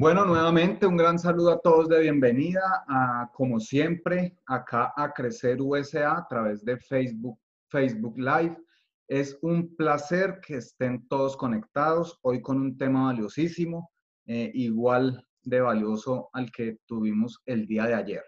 [0.00, 2.86] Bueno, nuevamente un gran saludo a todos de bienvenida
[3.34, 8.56] como siempre, acá a Crecer USA a través de Facebook, Facebook Live.
[9.06, 13.90] Es un placer que estén todos conectados hoy con un tema valiosísimo,
[14.24, 18.24] eh, igual de valioso al que tuvimos el día de ayer.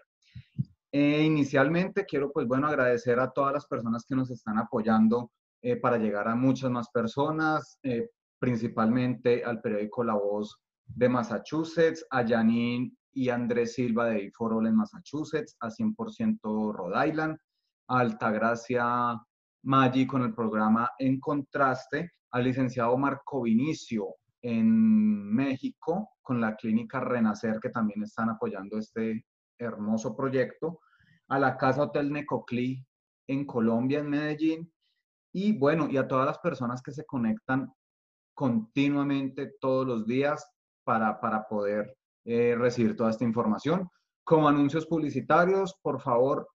[0.91, 5.31] Eh, inicialmente quiero, pues bueno, agradecer a todas las personas que nos están apoyando
[5.63, 7.79] eh, para llegar a muchas más personas,
[8.37, 14.75] principalmente al periódico La Voz de Massachusetts, a Janine y Andrés Silva de Iforol en
[14.75, 17.37] Massachusetts, a 100% Rhode Island,
[17.87, 19.19] a Altagracia
[19.63, 26.99] Maggi con el programa En Contraste, al licenciado Marco Vinicio en México con la clínica
[26.99, 29.25] Renacer, que también están apoyando este
[29.57, 30.79] hermoso proyecto,
[31.29, 32.85] a la Casa Hotel Necoclí
[33.27, 34.73] en Colombia, en Medellín,
[35.33, 37.71] y bueno, y a todas las personas que se conectan
[38.35, 40.45] continuamente todos los días
[40.83, 41.95] para, para poder
[42.25, 43.89] eh, recibir toda esta información.
[44.23, 46.47] Como anuncios publicitarios, por favor,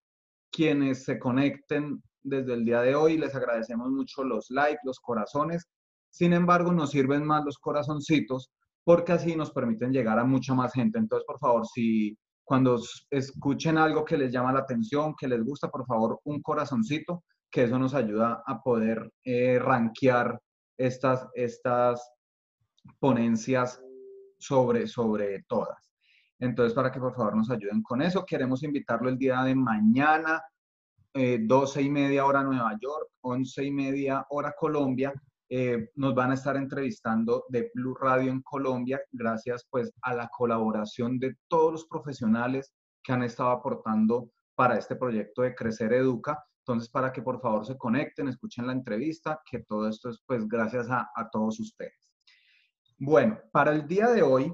[0.51, 5.67] quienes se conecten desde el día de hoy, les agradecemos mucho los likes, los corazones.
[6.11, 8.51] Sin embargo, nos sirven más los corazoncitos
[8.85, 10.99] porque así nos permiten llegar a mucha más gente.
[10.99, 15.69] Entonces, por favor, si cuando escuchen algo que les llama la atención, que les gusta,
[15.69, 20.41] por favor, un corazoncito, que eso nos ayuda a poder eh, rankear
[20.79, 22.11] estas, estas
[22.99, 23.83] ponencias
[24.39, 25.93] sobre, sobre todas.
[26.39, 30.43] Entonces, para que por favor nos ayuden con eso, queremos invitarlo el día de mañana,
[31.15, 35.13] eh, 12 y media hora Nueva York, 11 y media hora Colombia.
[35.51, 40.29] Eh, nos van a estar entrevistando de Blue Radio en Colombia, gracias pues a la
[40.29, 42.73] colaboración de todos los profesionales
[43.03, 46.45] que han estado aportando para este proyecto de Crecer Educa.
[46.61, 50.47] Entonces, para que por favor se conecten, escuchen la entrevista, que todo esto es pues
[50.47, 52.08] gracias a, a todos ustedes.
[53.01, 54.53] Bueno, para el día de hoy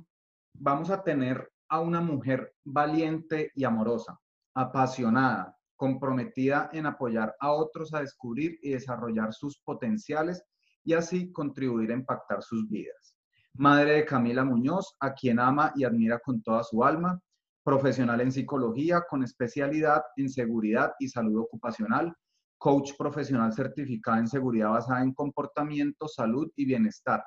[0.52, 4.20] vamos a tener a una mujer valiente y amorosa,
[4.54, 10.44] apasionada, comprometida en apoyar a otros a descubrir y desarrollar sus potenciales
[10.84, 13.16] y así contribuir a impactar sus vidas.
[13.54, 17.18] Madre de Camila Muñoz, a quien ama y admira con toda su alma,
[17.64, 22.14] profesional en psicología con especialidad en seguridad y salud ocupacional,
[22.58, 27.24] coach profesional certificada en seguridad basada en comportamiento, salud y bienestar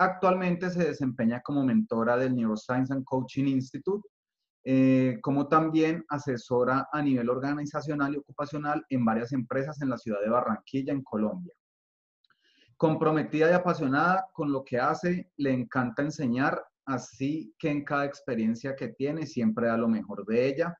[0.00, 4.08] Actualmente se desempeña como mentora del Neuroscience and Coaching Institute,
[4.64, 10.20] eh, como también asesora a nivel organizacional y ocupacional en varias empresas en la ciudad
[10.20, 11.52] de Barranquilla, en Colombia.
[12.76, 18.76] Comprometida y apasionada con lo que hace, le encanta enseñar, así que en cada experiencia
[18.76, 20.78] que tiene siempre da lo mejor de ella.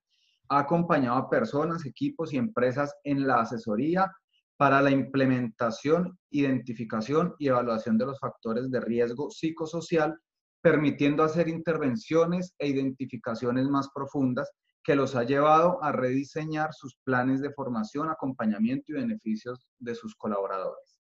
[0.48, 4.12] Ha acompañado a personas, equipos y empresas en la asesoría
[4.58, 10.19] para la implementación, identificación y evaluación de los factores de riesgo psicosocial,
[10.60, 14.50] permitiendo hacer intervenciones e identificaciones más profundas
[14.82, 20.16] que los ha llevado a rediseñar sus planes de formación, acompañamiento y beneficios de sus
[20.16, 21.00] colaboradores.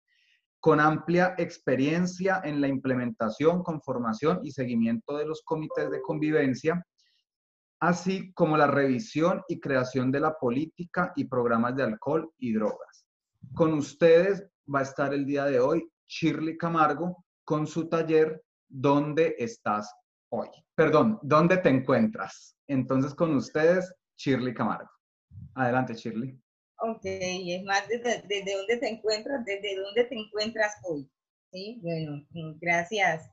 [0.60, 6.86] Con amplia experiencia en la implementación, conformación y seguimiento de los comités de convivencia,
[7.80, 13.05] así como la revisión y creación de la política y programas de alcohol y drogas.
[13.54, 19.36] Con ustedes va a estar el día de hoy Shirley Camargo con su taller ¿Dónde
[19.38, 19.94] estás
[20.30, 20.50] hoy?
[20.74, 22.58] Perdón, ¿dónde te encuentras?
[22.68, 24.90] Entonces con ustedes Shirley Camargo.
[25.54, 26.38] Adelante, Shirley.
[26.80, 28.22] Ok, es más, ¿desde,
[28.54, 29.46] dónde te encuentras?
[29.46, 31.10] ¿Desde dónde te encuentras hoy?
[31.52, 32.26] Sí, bueno,
[32.60, 33.30] gracias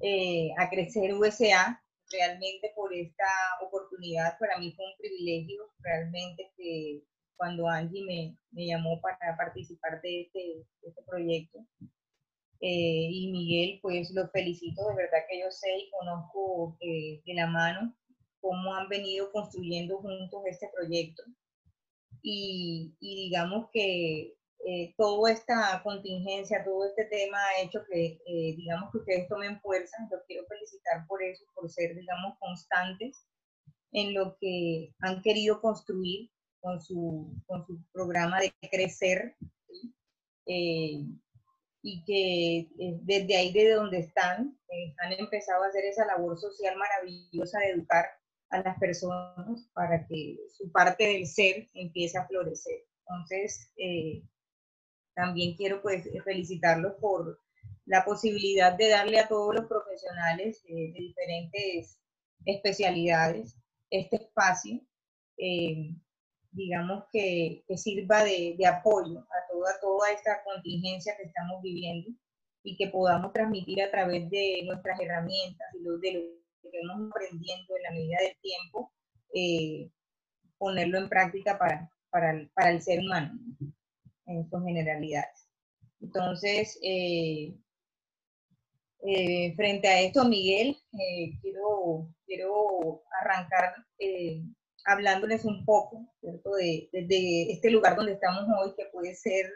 [0.00, 1.78] eh, a Crecer USA
[2.10, 3.28] realmente por esta
[3.62, 4.38] oportunidad.
[4.38, 7.02] Para mí fue un privilegio realmente que
[7.40, 11.66] cuando Angie me, me llamó para participar de este, este proyecto.
[12.60, 17.34] Eh, y Miguel, pues los felicito, de verdad que yo sé y conozco eh, de
[17.34, 17.96] la mano
[18.42, 21.22] cómo han venido construyendo juntos este proyecto.
[22.20, 24.34] Y, y digamos que
[24.66, 28.18] eh, toda esta contingencia, todo este tema ha hecho que,
[28.58, 29.96] digamos, que ustedes tomen fuerza.
[30.10, 33.26] Los quiero felicitar por eso, por ser, digamos, constantes
[33.92, 36.28] en lo que han querido construir
[36.60, 39.36] con su, con su programa de crecer.
[40.46, 41.04] eh,
[41.82, 46.38] y que eh, desde ahí, desde donde están, eh, han empezado a hacer esa labor
[46.38, 48.04] social maravillosa de educar
[48.50, 52.84] a las personas para que su parte del ser empiece a florecer.
[53.08, 53.72] Entonces,
[55.14, 57.40] también quiero pues felicitarlos por
[57.86, 61.98] la posibilidad de darle a todos los profesionales de diferentes
[62.44, 63.56] especialidades
[63.90, 64.80] este espacio
[66.52, 72.10] digamos, que, que sirva de, de, apoyo a toda, toda esta contingencia que estamos viviendo
[72.62, 77.76] y que podamos transmitir a través de nuestras herramientas y de lo que hemos aprendiendo
[77.76, 78.92] en la medida del tiempo,
[79.34, 79.90] eh,
[80.58, 83.38] ponerlo en práctica para, para, el, para, el, ser humano
[84.26, 85.48] en sus generalidades.
[86.00, 87.54] Entonces, eh,
[89.02, 94.42] eh, frente a esto, Miguel, eh, quiero, quiero arrancar eh,
[94.84, 96.06] hablándoles un poco.
[96.22, 99.50] De, de, este lugar donde estamos hoy, que puede ser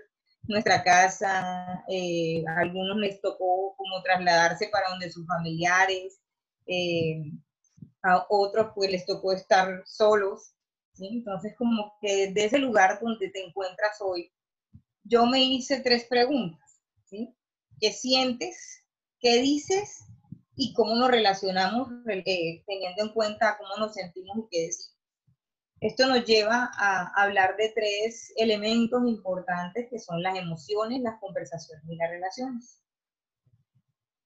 [0.47, 6.21] nuestra casa, eh, a algunos les tocó como trasladarse para donde sus familiares,
[6.67, 7.23] eh,
[8.03, 10.55] a otros pues les tocó estar solos.
[10.99, 14.31] Entonces como que desde ese lugar donde te encuentras hoy,
[15.03, 17.35] yo me hice tres preguntas, ¿sí?
[17.81, 18.85] ¿Qué sientes?
[19.19, 20.05] ¿Qué dices?
[20.57, 24.94] Y cómo nos relacionamos eh, teniendo en cuenta cómo nos sentimos y qué decimos.
[25.85, 31.85] Esto nos lleva a hablar de tres elementos importantes que son las emociones, las conversaciones
[31.87, 32.83] y las relaciones.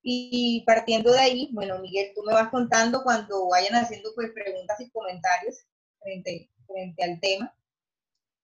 [0.00, 4.78] Y partiendo de ahí, bueno, Miguel, tú me vas contando cuando vayan haciendo pues preguntas
[4.78, 5.66] y comentarios
[5.98, 7.52] frente, frente al tema.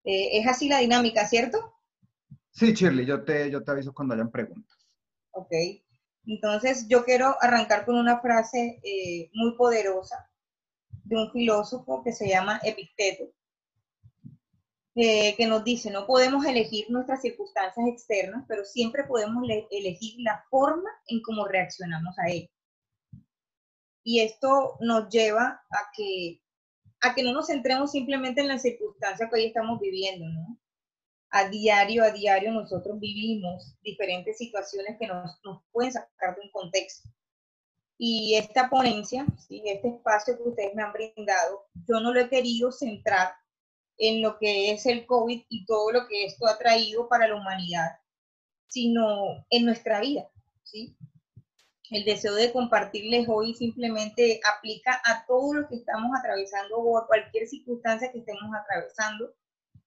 [0.02, 1.72] Eh, es así la dinámica, ¿cierto?
[2.50, 4.76] Sí, Shirley, yo te, yo te aviso cuando hayan preguntas.
[5.30, 5.52] Ok.
[6.26, 10.28] Entonces, yo quiero arrancar con una frase eh, muy poderosa
[11.04, 13.24] de un filósofo que se llama Epicteto,
[14.94, 20.88] que nos dice, no podemos elegir nuestras circunstancias externas, pero siempre podemos elegir la forma
[21.08, 22.50] en cómo reaccionamos a ellas.
[24.04, 26.40] Y esto nos lleva a que,
[27.00, 30.58] a que no nos centremos simplemente en las circunstancias que hoy estamos viviendo, ¿no?
[31.30, 36.50] A diario, a diario nosotros vivimos diferentes situaciones que nos, nos pueden sacar de un
[36.52, 37.08] contexto.
[37.96, 39.62] Y esta ponencia, ¿sí?
[39.66, 43.34] este espacio que ustedes me han brindado, yo no lo he querido centrar
[43.98, 47.36] en lo que es el COVID y todo lo que esto ha traído para la
[47.36, 47.98] humanidad,
[48.66, 50.28] sino en nuestra vida.
[50.64, 50.96] ¿sí?
[51.90, 57.06] El deseo de compartirles hoy simplemente aplica a todo lo que estamos atravesando o a
[57.06, 59.32] cualquier circunstancia que estemos atravesando.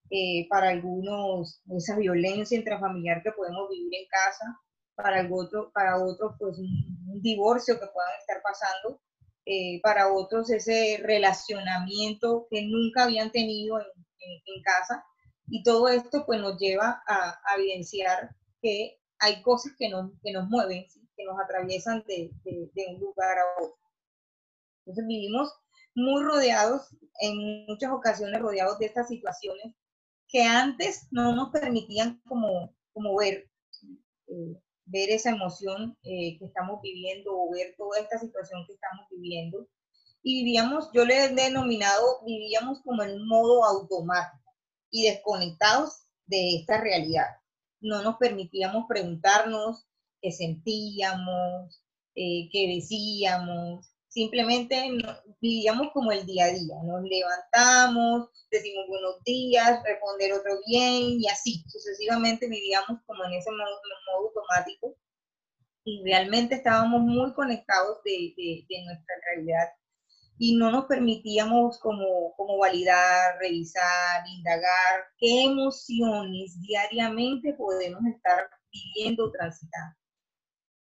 [0.10, 4.58] Eh, para algunos, esa violencia intrafamiliar que podemos vivir en casa,
[4.98, 9.02] para, otro, para otros pues un, divorcio que puedan estar pasando,
[9.46, 13.86] eh, para otros ese relacionamiento que nunca habían tenido en,
[14.20, 15.04] en, casa.
[15.48, 20.50] Y todo esto pues nos lleva a, evidenciar que hay cosas que nos, que nos
[20.50, 20.86] mueven,
[21.16, 23.78] que nos atraviesan de, de, de un lugar a otro.
[24.86, 25.54] Entonces vivimos
[25.96, 26.88] muy rodeados,
[27.22, 29.74] en muchas ocasiones rodeados de estas situaciones
[30.28, 33.50] que antes no nos permitían como, como ver.
[34.28, 39.06] Eh, ver esa emoción eh, que estamos viviendo o ver toda esta situación que estamos
[39.12, 39.68] viviendo.
[40.24, 44.52] Y vivíamos, yo le he denominado, vivíamos como en modo automático
[44.90, 47.28] y desconectados de esta realidad.
[47.80, 49.86] No nos permitíamos preguntarnos
[50.22, 51.84] qué sentíamos,
[52.16, 54.76] eh, qué decíamos, simplemente
[55.40, 61.28] vivíamos como el día a día, nos levantamos, decimos buenos días, responder otro bien y
[61.28, 63.78] así, sucesivamente vivíamos como en ese modo,
[64.26, 64.96] automático
[65.84, 69.68] y realmente estábamos muy conectados de, de, de, nuestra realidad
[70.40, 79.32] y no nos permitíamos como, como validar, revisar, indagar qué emociones diariamente podemos estar viviendo,
[79.32, 79.96] transitando.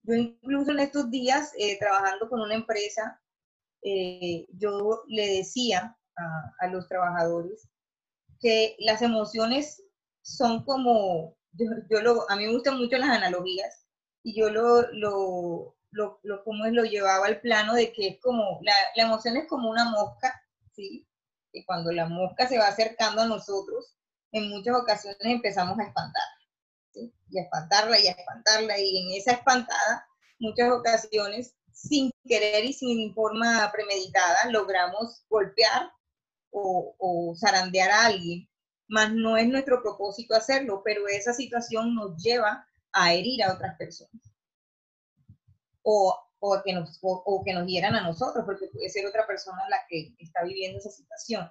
[0.09, 3.21] Yo incluso en estos días, eh, trabajando con una empresa,
[3.83, 7.69] eh, yo le decía a, los trabajadores
[8.41, 9.83] que las emociones
[10.23, 13.87] son como, yo, yo, lo, a mí me gustan mucho las analogías
[14.23, 18.21] y yo lo, lo, lo, lo, como es, lo llevaba al plano de que es
[18.21, 20.33] como, la, la emoción es como una mosca,
[20.73, 21.07] ¿sí?
[21.53, 23.95] Y cuando la mosca se va acercando a nosotros,
[24.33, 26.38] en muchas ocasiones empezamos a espantar
[27.31, 30.07] y a espantarla y a espantarla y en esa espantada,
[30.38, 35.90] muchas ocasiones, sin querer y sin forma premeditada, logramos golpear
[36.50, 38.49] o, o zarandear a alguien,
[38.88, 43.76] más no es nuestro propósito hacerlo, pero esa situación nos lleva a herir a otras
[43.76, 44.23] personas.
[45.83, 49.26] O, o, que nos, o, o, que nos hieran a nosotros, porque puede ser otra
[49.26, 51.50] persona la que está viviendo esa situación.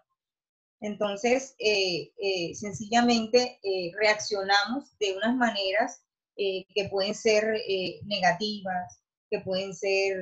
[0.80, 6.04] Entonces, eh, eh, sencillamente eh, reaccionamos de unas maneras
[6.40, 7.64] que pueden ser
[8.06, 10.22] negativas, que pueden ser,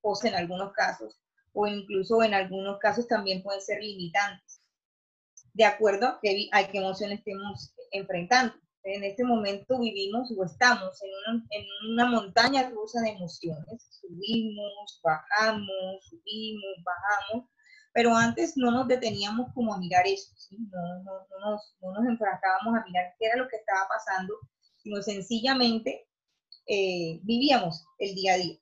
[0.00, 1.18] o en algunos casos,
[1.52, 4.62] o incluso en algunos casos también pueden ser limitantes,
[5.54, 8.54] de acuerdo a qué, a qué emoción estemos enfrentando.
[8.84, 13.88] En este momento vivimos o estamos en una, en una montaña rusa de emociones.
[13.90, 17.50] Subimos, bajamos, subimos, bajamos
[17.98, 22.06] pero antes no nos deteníamos como a mirar eso, no, no, no, nos, no, nos,
[22.06, 24.34] enfrascábamos a mirar qué era lo que estaba pasando,
[24.76, 26.06] sino sencillamente
[26.68, 28.56] eh, vivíamos el día a día.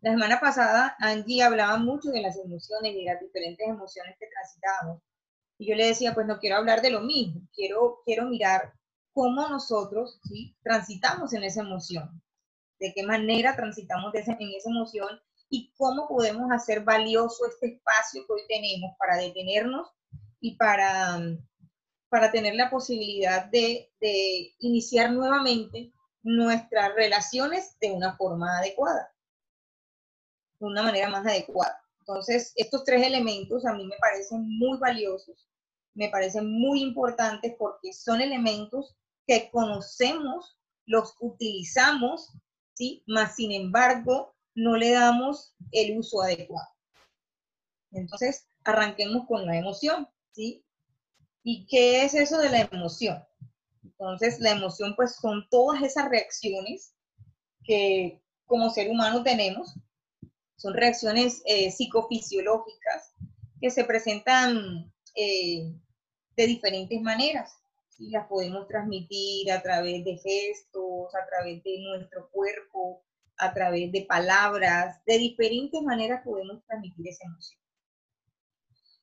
[0.00, 4.28] La semana pasada Angie hablaba mucho de las emociones y de las diferentes emociones que
[4.28, 5.02] transitábamos.
[5.58, 8.74] Y yo le decía, pues no quiero hablar de lo mismo, quiero, quiero mirar
[9.12, 10.56] cómo nosotros ¿sí?
[10.62, 12.22] transitamos en esa emoción,
[12.78, 18.32] de qué manera transitamos en esa emoción y cómo podemos hacer valioso este espacio que
[18.32, 19.88] hoy tenemos para detenernos
[20.40, 21.20] y para,
[22.08, 29.12] para tener la posibilidad de, de iniciar nuevamente nuestras relaciones de una forma adecuada,
[30.60, 31.82] de una manera más adecuada.
[32.00, 35.48] Entonces, estos tres elementos a mí me parecen muy valiosos,
[35.94, 42.30] me parecen muy importantes porque son elementos que conocemos, los utilizamos,
[42.74, 43.02] ¿sí?
[43.06, 46.68] Más sin embargo, no le damos el uso adecuado.
[47.92, 50.64] Entonces, arranquemos con la emoción, ¿sí?
[51.44, 53.24] ¿Y qué es eso de la emoción?
[53.84, 56.92] Entonces, la emoción, pues, son todas esas reacciones
[57.62, 59.74] que como ser humano tenemos.
[60.56, 63.12] Son reacciones eh, psicofisiológicas
[63.60, 65.72] que se presentan eh,
[66.36, 67.52] de diferentes maneras.
[67.90, 68.10] ¿sí?
[68.10, 73.04] Las podemos transmitir a través de gestos, a través de nuestro cuerpo,
[73.38, 77.60] a través de palabras, de diferentes maneras podemos transmitir esa emoción.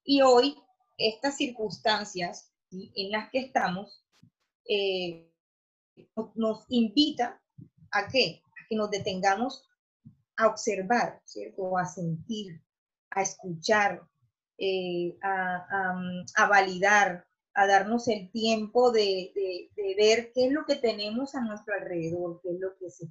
[0.04, 0.56] Y hoy,
[0.98, 4.04] estas circunstancias en las que estamos
[4.68, 5.32] eh,
[6.36, 7.42] nos invita
[7.92, 8.42] a qué?
[8.46, 9.64] A que nos detengamos
[10.38, 11.78] a observar, ¿cierto?
[11.78, 12.62] A sentir,
[13.12, 14.02] a escuchar,
[14.58, 17.26] eh, a, validar,
[17.56, 22.42] a darnos el tiempo de, de, ver qué es lo que tenemos a nuestro alrededor,
[22.44, 23.08] qué es lo que se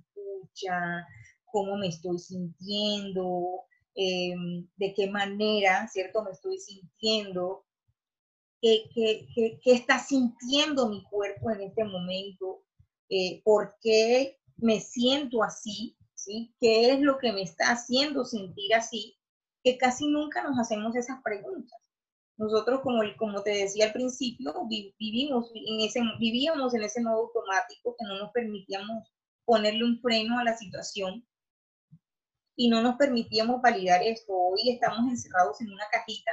[1.50, 3.62] cómo me estoy sintiendo,
[3.94, 6.22] em, de qué manera, ¿cierto?
[6.22, 7.64] Me estoy sintiendo,
[8.60, 12.64] qué, qué, qué, está sintiendo mi cuerpo en este momento,
[13.08, 16.54] eh, por qué me siento así, ¿sí?
[16.60, 19.16] ¿Qué es lo que me está haciendo sentir así?
[19.62, 21.83] Que casi nunca nos hacemos esas preguntas.
[22.36, 27.94] Nosotros, como, como te decía al principio, vivimos en ese, vivíamos en ese modo automático
[27.96, 29.12] que no nos permitíamos
[29.44, 31.24] ponerle un freno a la situación
[32.56, 34.32] y no nos permitíamos validar esto.
[34.32, 36.32] Hoy estamos encerrados en una cajita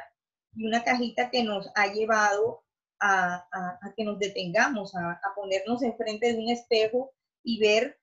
[0.55, 2.63] y una cajita que nos ha llevado
[3.00, 3.48] a,
[3.96, 7.12] que nos detengamos, a, ponernos enfrente de un espejo
[7.43, 8.00] y ver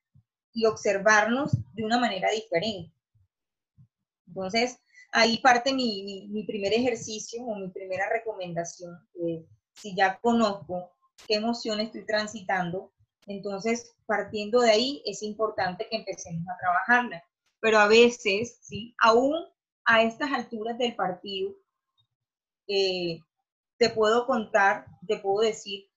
[0.53, 2.93] y observarnos de una manera diferente.
[4.27, 4.81] Entonces,
[5.13, 8.99] ahí parte mi, mi, primer ejercicio o mi primera recomendación.
[9.73, 10.91] si ya conozco
[11.27, 12.93] qué emoción estoy transitando,
[13.29, 17.23] entonces, partiendo de ahí, es importante que empecemos a trabajarla.
[17.61, 18.95] Pero a veces, ¿sí?
[19.03, 19.35] aún
[19.85, 21.55] a estas alturas del partido,
[22.67, 23.21] eh,
[23.79, 25.89] te puedo contar, te puedo decir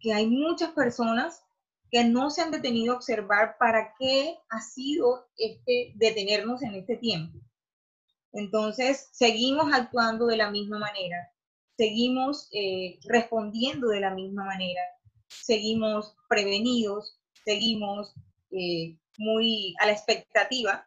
[0.00, 1.42] que hay muchas personas
[1.90, 6.96] que no se han detenido a observar para qué ha sido este detenernos en este
[6.96, 7.38] tiempo.
[8.32, 11.32] Entonces, seguimos actuando de la misma manera,
[11.76, 14.82] seguimos eh, respondiendo de la misma manera,
[15.28, 18.14] seguimos prevenidos, seguimos
[18.50, 20.84] eh, muy a la expectativa.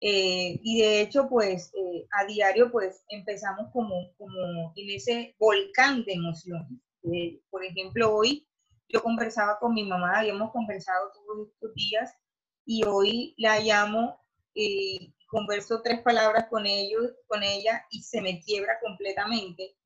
[0.00, 6.04] Eh, y de hecho, pues eh, a diario, pues empezamos como, como en ese volcán
[6.04, 6.68] de emociones.
[7.50, 8.46] por ejemplo, hoy
[8.88, 12.12] yo conversaba con mi mamá, habíamos conversado todos estos días
[12.66, 14.20] y hoy la llamo
[15.34, 19.76] converso tres palabras con ellos, con ella y se me quiebra completamente.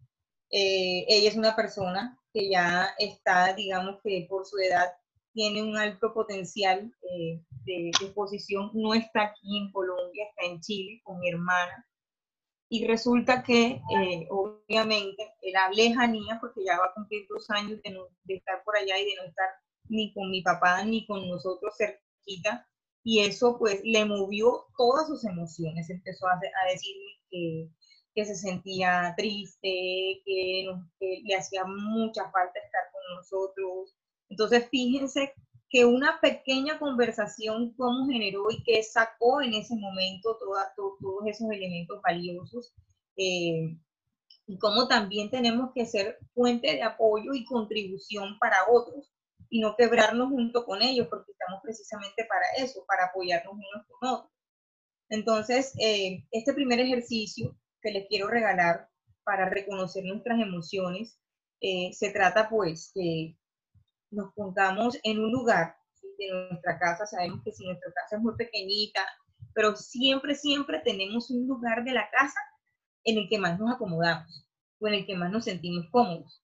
[0.51, 4.93] ella es una persona que ya está, digamos que por su edad
[5.33, 11.01] tiene un alto potencial eh, de, exposición, no está aquí en Colombia, está en Chile
[11.05, 11.87] con mi hermana.
[12.69, 17.99] Y resulta que, eh, obviamente, la lejanía, porque ya va a cumplir dos años de,
[18.25, 19.49] de, estar por allá y de no estar
[19.89, 22.69] ni con mi papá ni con nosotros cerquita,
[23.05, 25.91] y eso pues le movió todas sus emociones.
[25.91, 27.71] Empezó a, a decirme que
[28.19, 30.67] que se sentía triste, que,
[30.99, 33.97] le hacía mucha falta estar con nosotros.
[34.29, 35.33] Entonces, fíjense
[35.71, 42.03] que una pequeña conversación cómo generó y que sacó en ese momento todos esos elementos
[42.03, 42.75] valiosos
[43.17, 43.77] eh,
[44.49, 49.13] y cómo también tenemos que ser fuente de apoyo y contribución para otros
[49.51, 54.09] y no quebrarnos junto con ellos, porque estamos precisamente para eso, para apoyarnos unos con
[54.09, 54.33] otros.
[55.09, 58.89] Entonces, eh, este primer ejercicio que les quiero regalar
[59.25, 61.19] para reconocer nuestras emociones,
[61.61, 63.37] eh, se trata pues que
[64.11, 65.77] nos pongamos en un lugar
[66.19, 69.01] de nuestra casa, sabemos que si nuestra casa es muy pequeñita,
[69.55, 72.41] pero siempre, siempre tenemos un lugar de la casa
[73.05, 74.47] en el que más nos acomodamos
[74.81, 76.43] o en el que más nos sentimos cómodos,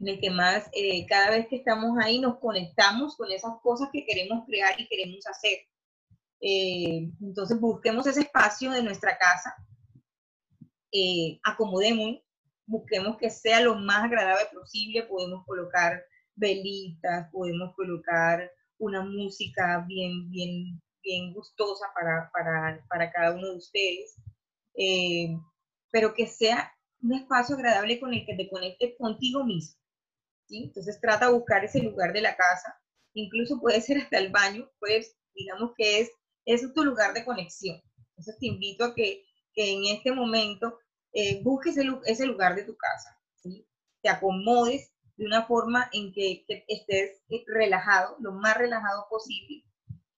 [0.00, 3.90] en el que más, eh, cada vez que estamos ahí, nos conectamos con esas cosas
[3.92, 5.58] que queremos crear y queremos hacer.
[6.40, 9.54] Eh, entonces busquemos ese espacio de nuestra casa,
[10.90, 12.22] eh, acomodemos,
[12.66, 16.02] busquemos que sea lo más agradable posible, podemos colocar
[16.34, 23.56] velitas, podemos colocar una música bien, bien, bien gustosa para, para, para cada uno de
[23.56, 24.16] ustedes,
[24.74, 25.36] eh,
[25.90, 29.79] pero que sea un espacio agradable con el que te conectes contigo mismo.
[30.50, 32.80] Entonces trata de buscar ese lugar de la casa,
[33.14, 36.10] incluso puede ser hasta el baño, pues digamos que es
[36.44, 37.80] es tu lugar de conexión.
[38.10, 40.78] Entonces te invito a que, que en este momento
[41.12, 43.18] eh, busques ese, lugar de tu casa,
[44.02, 49.64] te acomodes de una forma en que, estés relajado, lo más relajado posible.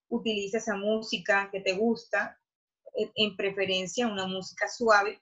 [0.07, 2.39] Utiliza esa música que te gusta,
[3.15, 5.21] en preferencia una música suave,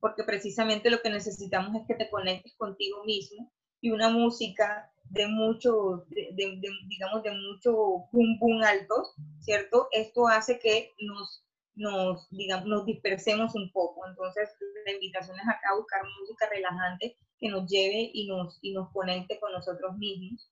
[0.00, 5.26] porque precisamente lo que necesitamos es que te conectes contigo mismo y una música de
[5.26, 7.72] mucho, de, digamos, de mucho
[8.12, 9.88] boom boom altos, ¿cierto?
[9.92, 11.44] Esto hace que nos,
[11.74, 14.06] nos, digamos, nos dispersemos un poco.
[14.06, 14.50] Entonces,
[14.84, 18.90] la invitación es acá a buscar música relajante que nos lleve y nos, y nos
[18.92, 20.50] conecte con nosotros mismos.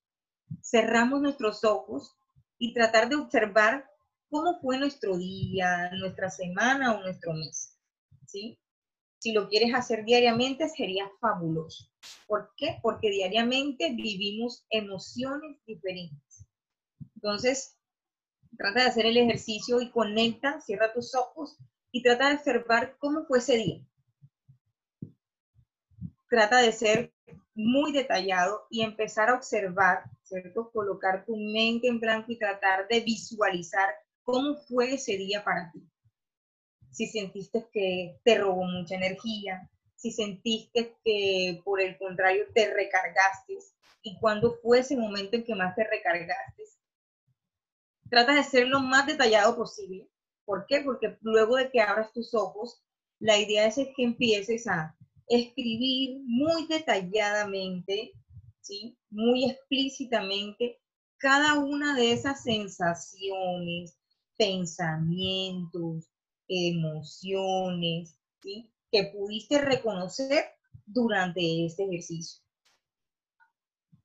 [0.62, 2.16] Cerramos nuestros ojos
[2.58, 3.90] y tratar de observar
[4.30, 7.76] cómo fue nuestro día, nuestra semana o nuestro mes,
[8.26, 8.58] ¿sí?
[9.18, 11.90] Si lo quieres hacer diariamente, sería fabuloso.
[12.26, 12.78] ¿Por qué?
[12.82, 16.46] Porque diariamente vivimos emociones diferentes.
[17.14, 17.78] Entonces,
[18.56, 21.56] trata de hacer el ejercicio y conecta, cierra tus ojos
[21.90, 23.86] y trata de observar cómo fue ese día.
[26.28, 27.14] Trata de ser
[27.54, 30.70] muy detallado y empezar a observar, ¿cierto?
[30.72, 33.88] Colocar tu mente en blanco y tratar de visualizar
[34.22, 35.88] cómo fue ese día para ti
[36.96, 43.58] si sentiste que te robó mucha energía, si sentiste que por el contrario te recargaste
[44.02, 46.62] y cuándo fue ese momento en que más te recargaste.
[48.08, 50.08] Trata de ser lo más detallado posible.
[50.46, 50.80] ¿Por qué?
[50.80, 52.82] Porque luego de que abras tus ojos,
[53.18, 54.96] la idea es que empieces a
[55.28, 58.12] escribir muy detalladamente,
[58.62, 58.96] ¿sí?
[59.10, 60.80] muy explícitamente
[61.18, 63.98] cada una de esas sensaciones,
[64.38, 66.08] pensamientos,
[66.48, 68.70] emociones, ¿sí?
[68.90, 70.44] que pudiste reconocer
[70.84, 72.42] durante este ejercicio.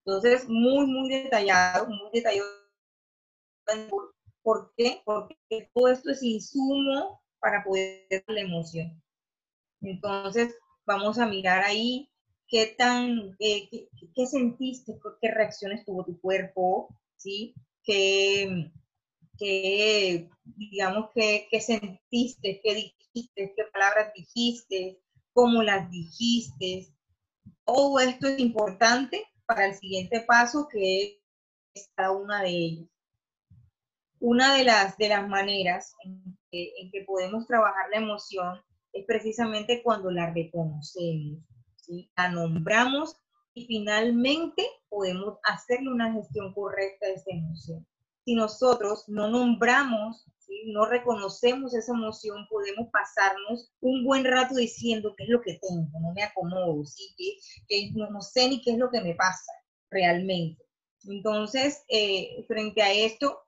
[0.05, 2.47] Entonces, muy, muy detallado, muy detallado.
[4.41, 5.01] ¿Por qué?
[5.05, 9.01] Porque todo esto es insumo para poder la emoción.
[9.81, 12.09] Entonces, vamos a mirar ahí
[12.47, 13.69] qué tan, eh,
[14.15, 17.53] qué, sentiste, qué reacciones tuvo tu cuerpo, ¿sí?
[17.83, 18.71] ¿Qué,
[19.41, 25.01] qué digamos, qué, sentiste, qué dijiste, qué palabras dijiste,
[25.33, 26.87] cómo las dijiste.
[27.65, 31.21] Todo esto es importante para el siguiente paso que
[31.73, 32.89] es cada una de ellas.
[34.19, 38.61] Una de las, de las maneras en que, podemos trabajar la emoción
[38.93, 41.39] es precisamente cuando la reconocemos,
[42.15, 43.17] la nombramos
[43.55, 47.87] y finalmente podemos hacerle una gestión correcta de esta emoción
[48.25, 50.25] si nosotros no nombramos,
[50.65, 55.99] no reconocemos esa emoción, podemos pasarnos un buen rato diciendo qué es lo que tengo,
[55.99, 57.15] no me acomodo, ¿sí?
[57.67, 59.51] que, no, sé ni qué es lo que me pasa
[59.89, 60.63] realmente.
[61.05, 63.39] Entonces, eh, frente a esto,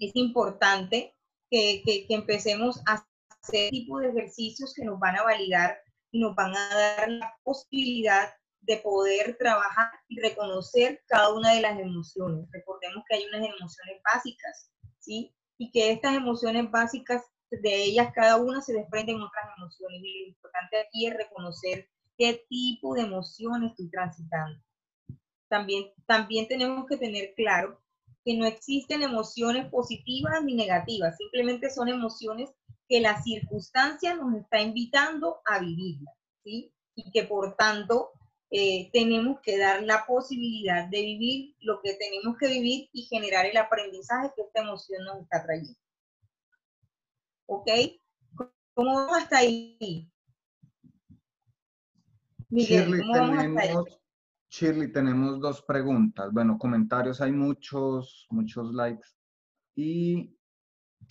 [0.00, 1.14] es importante
[1.50, 3.04] que, que, que empecemos a
[3.42, 5.76] hacer tipo de ejercicios que nos van a validar
[6.10, 8.30] y nos van a dar la posibilidad
[8.62, 12.46] de poder trabajar y reconocer cada una de las emociones.
[12.50, 15.34] Recordemos que hay unas emociones básicas, ¿sí?
[15.58, 20.00] Y que estas emociones básicas, de ellas cada una se desprenden otras emociones.
[20.02, 24.60] Y lo importante aquí es reconocer qué tipo de emoción estoy transitando.
[25.48, 27.80] También, también tenemos que tener claro
[28.24, 32.50] que no existen emociones positivas ni negativas, simplemente son emociones
[32.88, 36.72] que la circunstancia nos está invitando a vivirlas, ¿sí?
[36.94, 38.10] Y que por tanto
[38.52, 43.46] eh, tenemos que dar la posibilidad de vivir lo que tenemos que vivir y generar
[43.46, 45.78] el aprendizaje que esta emoción nos está trayendo.
[47.46, 47.68] ¿Ok?
[48.74, 50.10] ¿Cómo vamos hasta ahí?
[52.48, 53.68] Miguel, Shirley, ¿cómo vamos hasta ahí?
[53.68, 54.00] tenemos,
[54.50, 56.32] Shirley, tenemos dos preguntas.
[56.32, 59.06] Bueno, comentarios hay muchos, muchos likes.
[59.76, 60.36] Y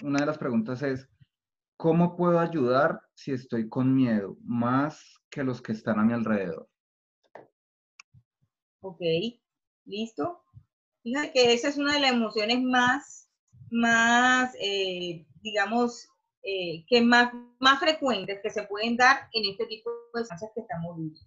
[0.04, 1.08] una de las preguntas es,
[1.78, 6.68] ¿cómo puedo ayudar si estoy con miedo más que los que están a mi alrededor?
[8.82, 9.02] Ok,
[9.86, 10.42] listo.
[11.04, 13.30] Fíjate que esa es una de las emociones más,
[13.72, 16.08] más, eh, digamos,
[16.44, 20.62] eh, que más, más frecuentes que se pueden dar en este tipo de circunstancias que
[20.62, 21.20] estamos viviendo.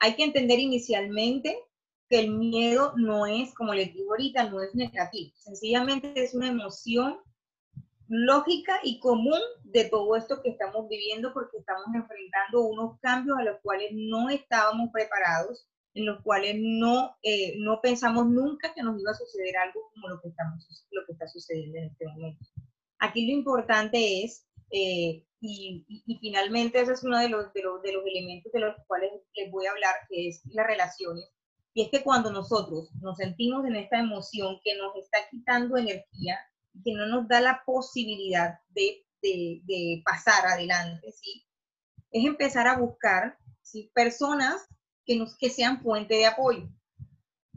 [0.00, 1.56] Hay que entender inicialmente
[2.08, 5.32] que el miedo no es, como les digo ahorita, no es negativo.
[5.36, 7.18] Sencillamente es una emoción
[8.08, 13.44] lógica y común de todo esto que estamos viviendo porque estamos enfrentando unos cambios a
[13.44, 19.00] los cuales no estábamos preparados, en los cuales no, eh, no pensamos nunca que nos
[19.00, 22.44] iba a suceder algo como lo que, estamos, lo que está sucediendo en este momento.
[22.98, 27.62] Aquí lo importante es, eh, y, y, y, finalmente ese es uno de los, de,
[27.62, 31.28] los, de los elementos de los cuales les voy a hablar, que es las relaciones.
[31.74, 36.38] Y es que cuando nosotros nos sentimos en esta emoción que nos está quitando energía,
[36.84, 41.44] que no nos da la posibilidad de, de, de pasar adelante, ¿sí?
[42.10, 43.90] Es empezar a buscar ¿sí?
[43.94, 44.68] personas
[45.04, 46.68] que, nos, que sean fuente de apoyo,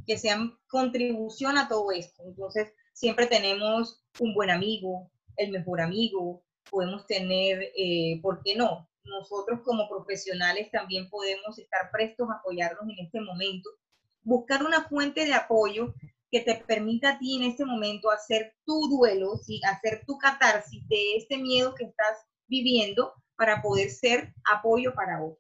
[0.06, 2.24] que sean contribución a todo esto.
[2.26, 8.90] Entonces, siempre tenemos un buen amigo, el mejor amigo, podemos tener, eh, ¿por qué no?
[9.04, 13.70] Nosotros como profesionales también podemos estar prestos a apoyarnos en este momento.
[14.24, 15.94] Buscar una fuente de apoyo
[16.32, 19.62] que te permita a ti en este momento hacer tu duelo, ¿sí?
[19.64, 25.40] hacer tu catarsis de este miedo que estás viviendo para poder ser apoyo para otros.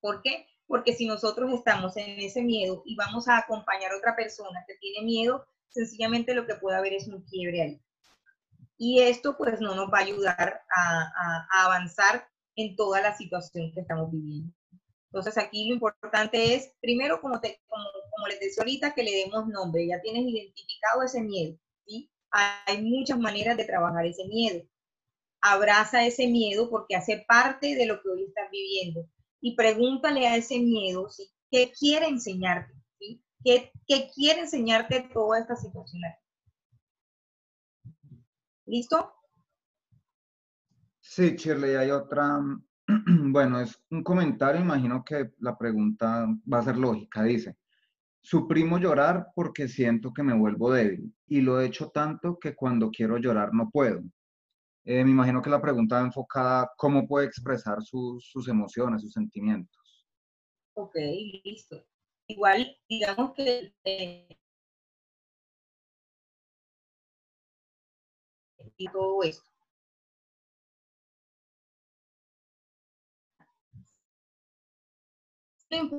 [0.00, 0.46] ¿Por qué?
[0.68, 4.76] Porque si nosotros estamos en ese miedo y vamos a acompañar a otra persona que
[4.76, 7.82] tiene miedo, sencillamente lo que puede haber es un quiebre ahí.
[8.76, 13.16] Y esto pues no nos va a ayudar a, a, a avanzar en toda la
[13.16, 14.52] situación que estamos viviendo.
[15.10, 19.12] Entonces aquí lo importante es, primero, como, te, como, como, les decía ahorita, que le
[19.12, 19.86] demos nombre.
[19.86, 22.10] Ya tienes identificado ese miedo, ¿sí?
[22.30, 24.62] Hay muchas maneras de trabajar ese miedo.
[25.40, 29.08] Abraza ese miedo porque hace parte de lo que hoy estás viviendo.
[29.40, 31.08] Y pregúntale a ese miedo.
[31.50, 32.74] ¿Qué quiere enseñarte?
[32.98, 33.22] ¿sí?
[33.44, 36.02] ¿Qué, ¿Qué quiere enseñarte toda esta situación?
[38.66, 39.14] ¿Listo?
[41.00, 42.38] Sí, Shirley, hay otra,
[42.86, 47.22] bueno, es un comentario, imagino que la pregunta va a ser lógica.
[47.22, 47.56] Dice,
[48.20, 52.90] suprimo llorar porque siento que me vuelvo débil y lo he hecho tanto que cuando
[52.90, 54.02] quiero llorar no puedo.
[54.90, 59.12] Eh, me imagino que la pregunta va enfocada cómo puede expresar sus, sus emociones, sus
[59.12, 60.06] sentimientos.
[60.72, 60.94] Ok,
[61.44, 61.84] listo.
[62.26, 64.38] Igual, digamos que eh,
[68.78, 69.50] y todo esto.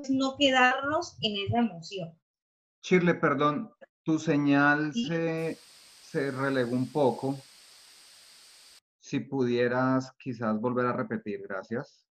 [0.09, 2.19] no quedarnos en esa emoción.
[2.81, 3.71] Shirley, perdón,
[4.01, 5.05] tu señal sí.
[5.05, 5.59] se,
[6.01, 7.39] se relegó un poco.
[9.09, 12.07] Si pudieras quizás volver a repetir, gracias.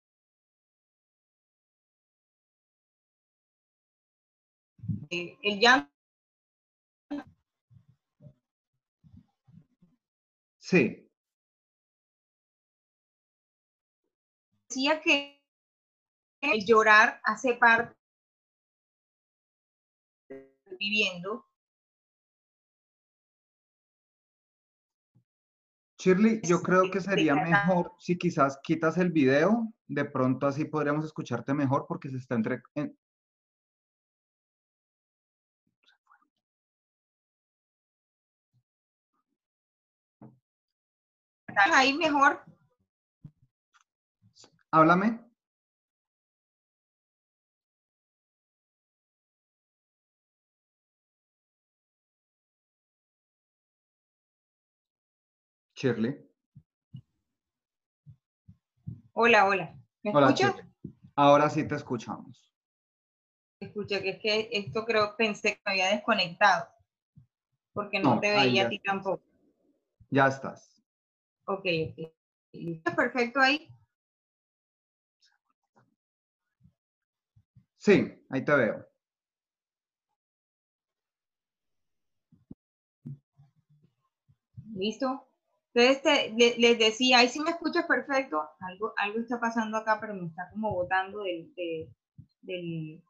[5.10, 5.91] Eh, el llanto.
[10.60, 11.10] Sí.
[14.69, 15.41] Decía que
[16.41, 17.97] el llorar hace parte
[20.77, 21.52] viviendo.
[26.03, 31.05] Shirley, yo creo que sería mejor si quizás quitas el video, de pronto así podríamos
[31.05, 32.61] escucharte mejor porque se está entre...
[32.75, 32.93] En...
[41.71, 42.43] Ahí mejor.
[44.71, 45.21] Háblame.
[55.83, 56.17] Shirley.
[59.11, 59.77] Hola, hola.
[60.01, 60.55] ¿Me hola, escuchas?
[60.55, 60.73] Shirley.
[61.13, 62.49] Ahora sí te escuchamos.
[63.59, 66.69] Escucha, que es que esto creo, pensé que me había desconectado.
[67.73, 69.25] Porque no, no te veía a ti tampoco.
[70.09, 70.81] Ya estás.
[71.47, 72.13] Ok, ok.
[72.53, 73.67] ¿Estás perfecto ahí?
[77.75, 78.87] Sí, ahí te veo.
[84.75, 85.32] ¿Listo?
[85.73, 89.97] Entonces te, le, les decía, ahí sí me escuchas perfecto, algo, algo está pasando acá,
[89.99, 91.89] pero me está como botando del, de,
[92.41, 93.03] del...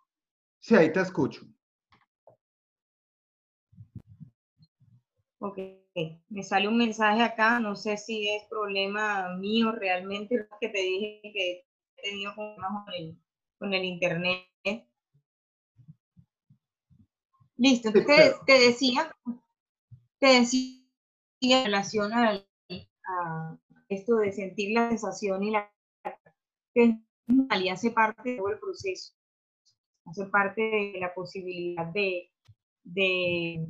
[0.60, 1.46] Sí, ahí te escucho.
[5.40, 5.60] Ok,
[6.30, 10.80] me sale un mensaje acá, no sé si es problema mío realmente, lo que te
[10.80, 11.66] dije que
[11.98, 13.18] he tenido problemas con el,
[13.58, 14.48] con el internet.
[17.58, 19.14] Listo, entonces te, decía,
[20.20, 20.80] te decía
[21.42, 22.14] en relación
[23.90, 25.72] esto de sentir la sensación y la
[26.74, 27.00] que
[27.72, 29.14] hace parte de todo el proceso,
[30.06, 32.32] hace parte de la posibilidad de,
[32.84, 33.68] de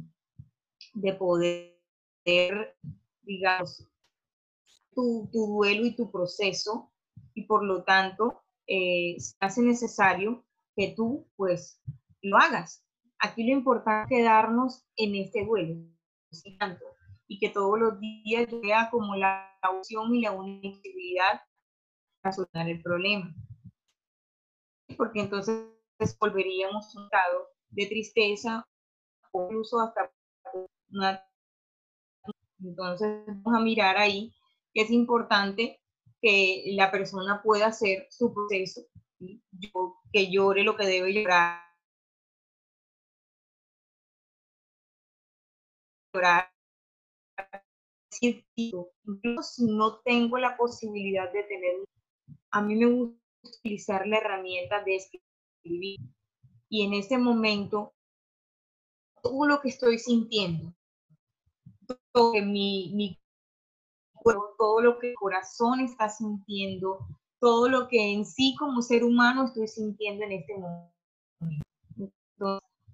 [0.93, 2.78] de poder,
[3.24, 3.89] digamos,
[4.93, 6.91] tu, duelo y tu proceso
[7.34, 11.82] y por lo tanto eh, hace necesario que tú pues
[12.22, 12.86] lo hagas.
[13.19, 15.76] Aquí lo importante es quedarnos en este duelo
[17.27, 21.41] y que todos los días vea como la opción y la unicidad
[22.21, 23.33] para solucionar el problema.
[24.97, 25.67] Porque entonces
[26.19, 28.67] volveríamos a un estado de tristeza
[29.31, 30.12] o incluso hasta
[32.59, 34.33] entonces vamos a mirar ahí
[34.73, 35.81] que es importante
[36.21, 38.81] que la persona pueda hacer su proceso,
[40.12, 41.63] que llore lo que debe llorar,
[48.51, 51.75] si no tengo la posibilidad de tener,
[52.51, 55.99] a mí me gusta utilizar la herramienta de escribir
[56.69, 57.93] y en ese momento
[59.21, 60.73] todo lo que estoy sintiendo,
[62.12, 63.19] todo, mi, mi
[64.13, 66.99] cuerpo, todo lo que el corazón está sintiendo,
[67.39, 70.93] todo lo que en sí como ser humano estoy sintiendo en este momento.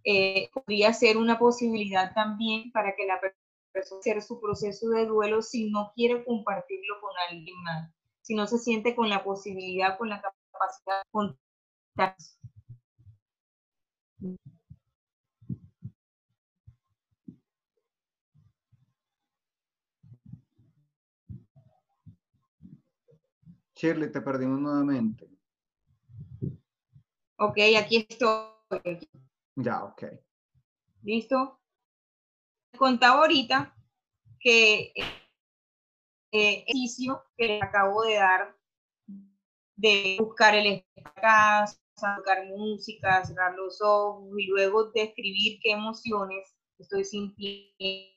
[0.04, 3.39] Eh, podría ser una posibilidad también para que la persona
[3.74, 8.58] hacer su proceso de duelo si no quiere compartirlo con alguien más, si no se
[8.58, 12.16] siente con la posibilidad, con la capacidad de contar.
[23.76, 25.30] Shirley, te perdimos nuevamente.
[27.38, 29.08] Ok, aquí estoy.
[29.56, 30.04] Ya, ok.
[31.04, 31.59] ¿Listo?
[32.80, 33.76] Contaba ahorita
[34.40, 34.94] que
[36.32, 38.56] eh, ejercicio que acabo de dar
[39.76, 41.78] de buscar el espacio,
[42.18, 48.16] buscar música, cerrar los ojos y luego describir qué emociones estoy sintiendo,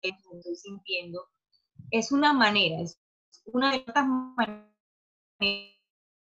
[0.00, 1.28] estoy sintiendo,
[1.90, 2.98] es una manera, es
[3.44, 4.72] una de estas maneras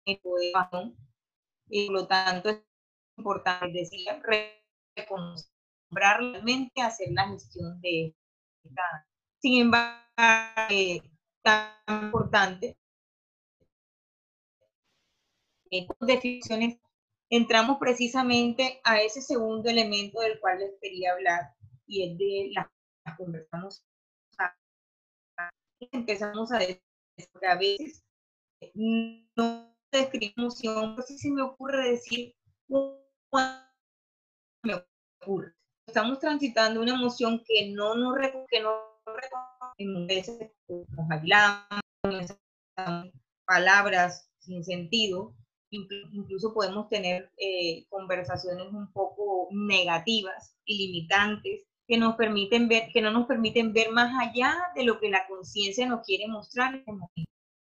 [0.07, 0.41] y por
[1.91, 2.61] lo tanto es
[3.17, 4.05] importante decir,
[4.95, 5.54] reconocer,
[5.95, 8.13] realmente hacer la gestión de
[8.63, 9.07] esta.
[9.41, 10.01] Sin embargo,
[10.69, 11.01] eh,
[11.43, 11.71] tan
[12.03, 12.77] importante,
[15.71, 16.77] en definiciones,
[17.29, 21.53] entramos precisamente a ese segundo elemento del cual les quería hablar
[21.87, 22.67] y es de las
[23.17, 23.83] conversamos
[25.91, 26.81] empezamos a decir
[27.31, 28.03] porque a veces
[29.35, 32.35] no describimos emoción, si se me ocurre decir
[34.63, 34.83] me
[35.21, 35.53] ocurre.
[35.87, 38.15] Estamos transitando una emoción que no nos
[38.49, 38.95] que no
[40.07, 41.81] veces nos hablamos,
[43.45, 45.33] palabras sin sentido,
[45.69, 53.01] incluso podemos tener eh, conversaciones un poco negativas y limitantes que nos permiten ver, que
[53.01, 56.83] no nos permiten ver más allá de lo que la conciencia nos quiere mostrar.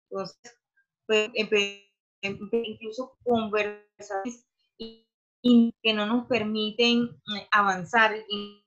[0.10, 0.60] Entonces,
[1.08, 1.32] pues,
[2.22, 4.46] incluso conversaciones
[5.82, 8.66] que no nos permiten eh, avanzar y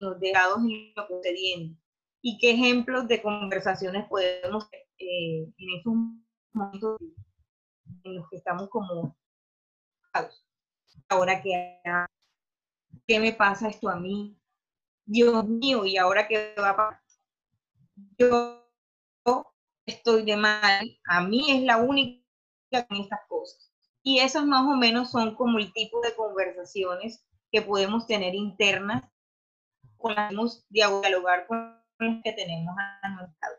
[0.00, 1.78] los dejados en lo sucediendo.
[2.22, 4.68] ¿Y qué ejemplos de conversaciones podemos
[4.98, 5.94] eh, en esos
[6.52, 6.98] momentos
[8.02, 9.16] en los que estamos como
[11.08, 11.78] ahora que
[13.06, 14.36] qué me pasa esto a mí
[15.06, 17.02] Dios mío, ¿y ahora qué va a pasar?
[18.18, 18.68] Yo
[19.86, 22.24] estoy de mal, a mí es la única
[22.88, 23.65] con estas cosas.
[24.06, 29.02] Y esas más o menos son como el tipo de conversaciones que podemos tener internas
[29.98, 33.56] que dialogar con los que tenemos a nuestro lado.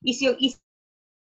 [0.00, 0.56] Y si, y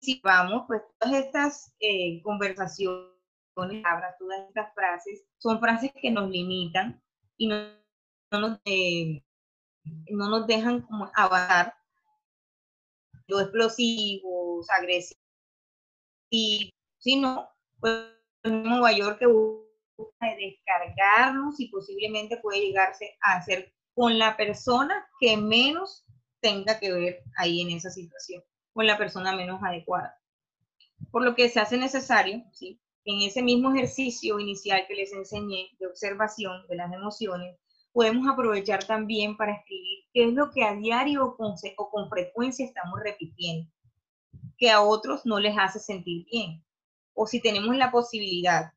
[0.01, 3.07] si vamos, pues todas estas eh, conversaciones,
[3.55, 7.01] todas estas frases, son frases que nos limitan
[7.37, 7.79] y nos
[8.29, 9.23] no nos, eh,
[10.09, 11.75] no nos dejan como avanzar
[13.27, 15.21] los explosivos, agresivos,
[16.97, 17.49] sino
[17.81, 17.93] pues
[18.43, 25.05] en Nueva York que busca descargarnos y posiblemente puede llegarse a hacer con la persona
[25.19, 26.05] que menos
[26.39, 28.41] tenga que ver ahí en esa situación,
[28.73, 30.17] con la persona menos adecuada.
[31.11, 32.79] Por lo que se hace necesario, ¿sí?
[33.05, 37.57] en ese mismo ejercicio inicial que les enseñé de observación de las emociones,
[37.91, 42.09] podemos aprovechar también para escribir qué es lo que a diario o con, o con
[42.09, 43.69] frecuencia estamos repitiendo,
[44.57, 46.63] que a otros no les hace sentir bien.
[47.13, 48.71] O si tenemos la posibilidad,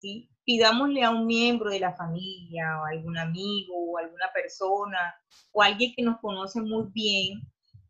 [0.00, 0.28] ¿sí?
[0.44, 5.14] pidámosle a un miembro de la familia o algún amigo o alguna persona
[5.52, 7.42] o alguien que nos conoce muy bien,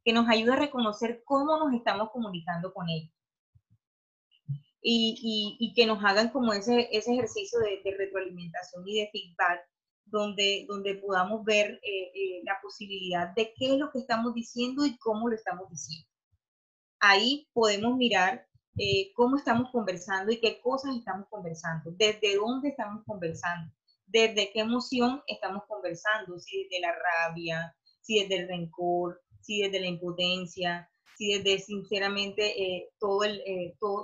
[0.05, 3.15] que nos ayude a reconocer cómo nos estamos comunicando con ellos.
[4.81, 9.61] Y, y, que nos hagan como ese, ese ejercicio de, de retroalimentación y de feedback
[10.11, 14.85] donde, donde podamos ver eh, eh, la posibilidad de qué es lo que estamos diciendo
[14.85, 16.09] y cómo lo estamos diciendo.
[17.01, 18.48] Ahí podemos mirar
[18.79, 23.73] eh, cómo estamos conversando y qué cosas estamos conversando, desde dónde estamos conversando,
[24.07, 29.81] desde qué emoción estamos conversando, si desde la rabia, si desde el rencor, si desde
[29.81, 33.43] la impotencia, si desde sinceramente todo el,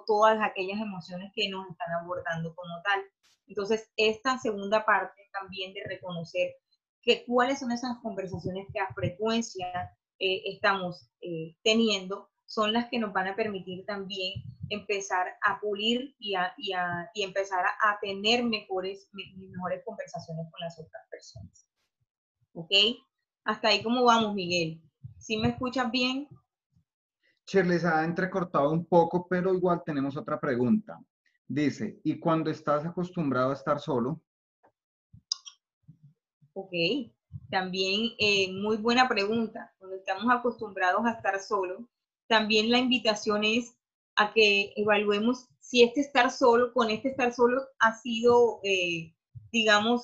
[0.06, 3.00] todas aquellas emociones que nos están abordando como tal.
[3.46, 6.54] Entonces, esta segunda parte también de reconocer
[7.04, 9.66] que cuáles son esas conversaciones que a frecuencia
[10.18, 16.14] eh, estamos eh, teniendo son las que nos van a permitir también empezar a pulir
[16.20, 21.68] y, a, y, a, y empezar a, tener mejores, mejores conversaciones con las otras personas.
[22.52, 22.70] ¿Ok?
[23.44, 24.80] Hasta ahí, ¿cómo vamos, Miguel?
[25.18, 26.28] ¿Sí me escuchas bien?
[27.46, 31.00] Shirley, se ha entrecortado un poco, pero igual tenemos otra pregunta.
[31.48, 34.22] Dice, ¿y cuando estás acostumbrado a estar solo?
[36.52, 36.72] Ok,
[37.50, 39.74] también eh, muy buena pregunta.
[39.78, 41.88] Cuando estamos acostumbrados a estar solo,
[42.28, 43.76] también la invitación es
[44.16, 49.14] a que evaluemos si este estar solo, con este estar solo ha sido, eh,
[49.50, 50.02] digamos,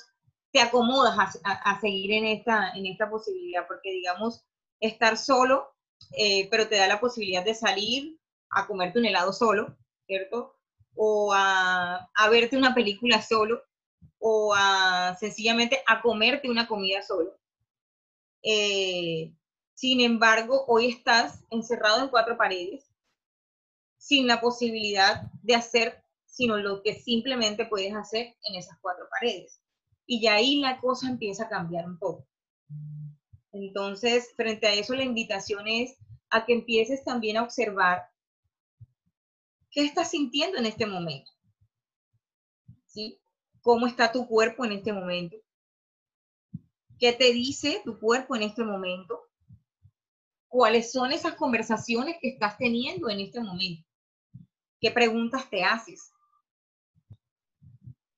[0.53, 4.45] te acomodas a, seguir en esta, en esta posibilidad, porque digamos,
[4.81, 5.69] estar solo,
[6.17, 8.19] eh, pero te da la posibilidad de salir
[8.51, 10.57] a comerte un helado solo, ¿cierto?
[11.03, 13.63] o a, verte una película solo
[14.19, 17.39] o a sencillamente a comerte una comida solo.
[18.43, 19.33] Eh,
[19.81, 22.85] sin embargo, hoy estás encerrado en cuatro paredes
[23.97, 29.63] sin la posibilidad de hacer sino lo que simplemente puedes hacer en esas cuatro paredes.
[30.05, 32.27] Y ya ahí la cosa empieza a cambiar un poco.
[33.53, 35.97] Entonces, frente a eso, la invitación es
[36.29, 38.11] a que empieces también a observar
[39.71, 41.31] ¿Qué estás sintiendo en este momento?
[42.85, 43.19] ¿Sí?
[43.63, 45.39] ¿Cómo está tu cuerpo en este momento?
[46.99, 49.30] ¿Qué te dice tu cuerpo en este momento?
[50.51, 53.89] ¿Cuáles son esas conversaciones que estás teniendo en este momento?
[54.81, 56.13] ¿Qué preguntas te haces?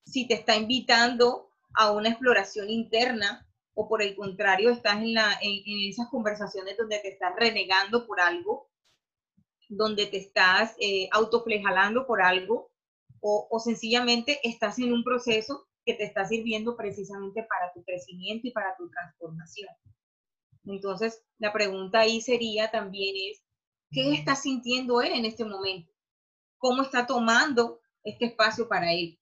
[0.06, 5.38] Si te está invitando a una exploración interna o por el contrario estás en, la,
[5.42, 8.70] en esas conversaciones donde te estás renegando por algo,
[9.68, 12.70] donde te estás eh, autoflejalando por algo
[13.20, 18.52] o, sencillamente estás en un proceso que te está sirviendo precisamente para tu crecimiento y
[18.52, 19.68] para tu transformación.
[20.64, 23.42] Entonces, la pregunta ahí sería también es,
[23.90, 25.92] ¿qué está sintiendo él en este momento?
[26.58, 29.18] ¿Cómo está tomando este espacio para él?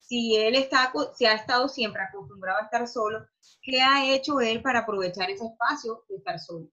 [0.00, 3.26] Si él está, ha estado siempre acostumbrado a estar solo,
[3.62, 6.68] ¿qué ha hecho él para aprovechar ese espacio de estar solo?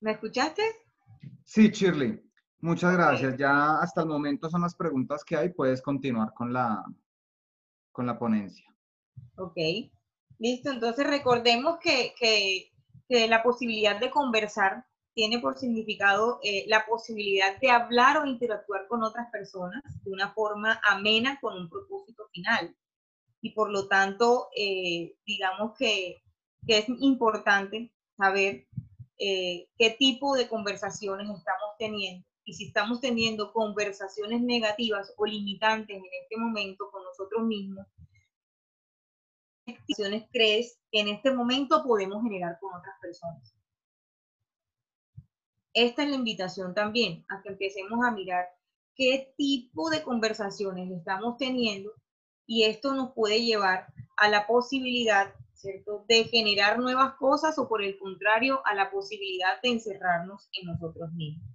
[0.00, 0.62] ¿Me escuchaste?
[1.44, 2.20] Sí, Shirley.
[2.60, 3.36] Muchas gracias.
[3.38, 5.50] Ya hasta el momento son las preguntas que hay.
[5.50, 6.84] Puedes continuar con la,
[7.94, 8.66] con la ponencia.
[9.36, 9.56] Ok.
[10.38, 10.70] Listo.
[10.70, 12.70] Entonces recordemos que,
[13.08, 19.04] la posibilidad de conversar tiene por significado eh, la posibilidad de hablar o interactuar con
[19.04, 22.74] otras personas de una forma amena con un propósito final.
[23.40, 26.22] Y por lo tanto, eh, digamos que,
[26.66, 28.66] que es importante saber
[29.18, 35.96] eh, qué tipo de conversaciones estamos teniendo y si estamos teniendo conversaciones negativas o limitantes
[35.96, 37.86] en este momento con nosotros mismos,
[39.64, 43.54] ¿qué acciones crees que en este momento podemos generar con otras personas?
[45.72, 48.46] Esta es la invitación también a que empecemos a mirar
[48.94, 51.92] qué tipo de conversaciones estamos teniendo
[52.46, 55.34] y esto nos puede llevar a la posibilidad
[56.08, 61.10] de generar nuevas cosas o por el contrario a la posibilidad de encerrarnos en nosotros
[61.12, 61.53] mismos.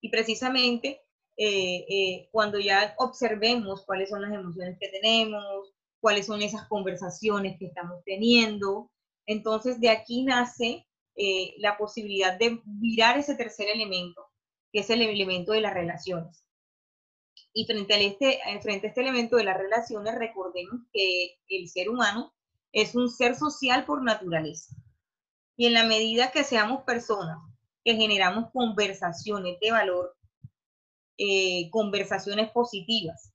[0.00, 1.02] Y precisamente
[1.42, 7.58] eh, eh, cuando ya observemos cuáles son las emociones que tenemos, cuáles son esas conversaciones
[7.58, 8.90] que estamos teniendo,
[9.26, 10.86] entonces de aquí nace
[11.16, 14.26] eh, la posibilidad de mirar ese tercer elemento,
[14.70, 16.44] que es el elemento de las relaciones.
[17.52, 21.88] Y frente a, este, frente a este elemento de las relaciones, recordemos que el ser
[21.88, 22.34] humano
[22.72, 24.74] es un ser social por naturaleza.
[25.56, 27.38] Y en la medida que seamos personas
[27.84, 30.16] que generamos conversaciones de valor,
[31.18, 33.32] eh, conversaciones positivas.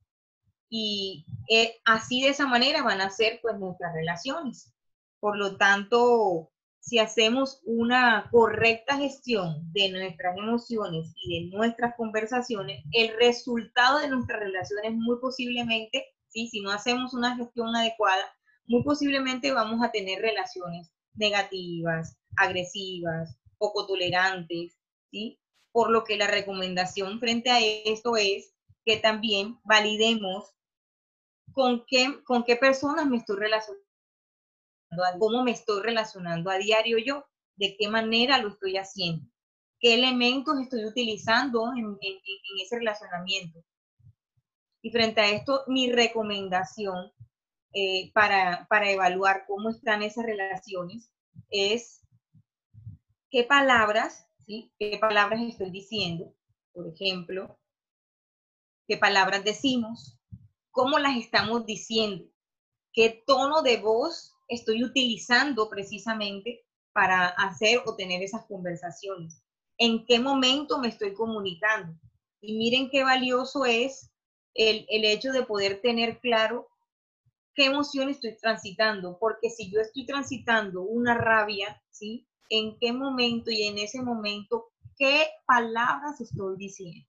[0.70, 4.74] Y eh, así de esa manera van a ser pues nuestras relaciones.
[5.20, 12.84] Por lo tanto, si hacemos una correcta gestión de nuestras emociones y de nuestras conversaciones,
[12.92, 16.48] el resultado de nuestras relaciones muy posiblemente, ¿sí?
[16.48, 18.26] si no hacemos una gestión adecuada,
[18.68, 24.78] muy posiblemente vamos a tener relaciones negativas, agresivas, poco tolerantes,
[25.12, 25.40] ¿sí?
[25.72, 28.54] Por lo que la recomendación frente a esto es
[28.86, 30.56] que también validemos
[31.52, 33.84] con qué, con qué personas me estoy relacionando,
[35.20, 37.26] cómo me estoy relacionando a diario yo,
[37.56, 39.26] de qué manera lo estoy haciendo,
[39.80, 41.98] qué elementos estoy utilizando en,
[42.62, 43.64] ese relacionamiento.
[44.82, 47.12] Y frente a esto, mi recomendación
[47.74, 51.12] eh, para, para evaluar cómo están esas relaciones
[51.50, 52.05] es
[53.36, 54.72] qué palabras, ¿sí?
[54.80, 56.34] ¿Qué palabras estoy diciendo?
[56.72, 57.60] Por ejemplo,
[58.88, 60.18] qué palabras decimos,
[60.72, 62.24] cómo las estamos diciendo,
[62.94, 69.44] qué tono de voz estoy utilizando precisamente para hacer o tener esas conversaciones,
[69.80, 71.94] en qué momento me estoy comunicando.
[72.40, 74.14] Y miren qué valioso es
[74.54, 76.70] el, el hecho de poder tener claro
[77.54, 82.30] qué emoción estoy transitando, porque si yo estoy transitando una rabia, ¿sí?
[82.50, 87.08] ¿En qué momento y en ese momento qué palabras estoy diciendo?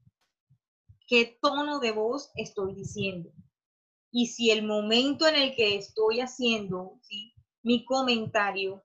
[1.07, 3.30] ¿Qué tono de voz estoy diciendo?
[4.11, 7.01] Y si el momento en el que estoy haciendo
[7.62, 8.84] mi comentario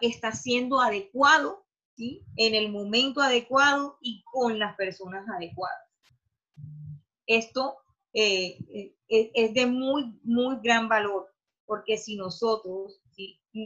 [0.00, 1.64] está siendo adecuado,
[1.96, 2.22] ¿sí?
[2.36, 5.90] en el momento adecuado y con las personas adecuadas.
[7.26, 7.78] Esto
[8.12, 8.58] eh,
[9.08, 11.32] eh, es, de muy, muy gran valor,
[11.64, 12.99] porque si nosotros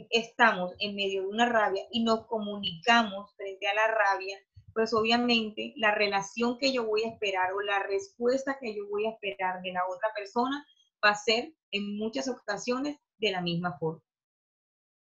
[0.09, 4.37] estamos en medio de una rabia y nos comunicamos frente a la rabia,
[4.73, 9.05] pues obviamente la relación que yo voy a esperar o la respuesta que yo voy
[9.05, 10.65] a esperar de la otra persona
[11.03, 14.03] va a ser en muchas ocasiones de la misma forma.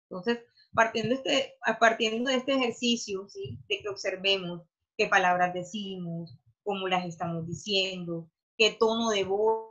[0.09, 0.43] Entonces,
[0.73, 3.59] partiendo, este, partiendo de este ejercicio, ¿sí?
[3.67, 4.61] de que observemos
[4.97, 9.69] qué palabras decimos, cómo las estamos diciendo, qué tono de voz,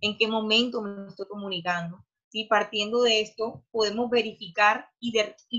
[0.00, 2.04] en qué momento me estoy comunicando.
[2.36, 5.16] Y partiendo de esto, podemos verificar y,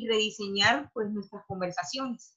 [0.07, 2.35] rediseñar pues, nuestras conversaciones.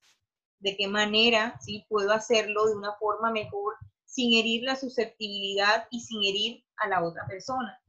[0.61, 1.85] De qué manera ¿sí?
[1.89, 3.75] puedo hacerlo de una forma mejor
[4.05, 7.81] sin herir la susceptibilidad y sin herir a la otra persona.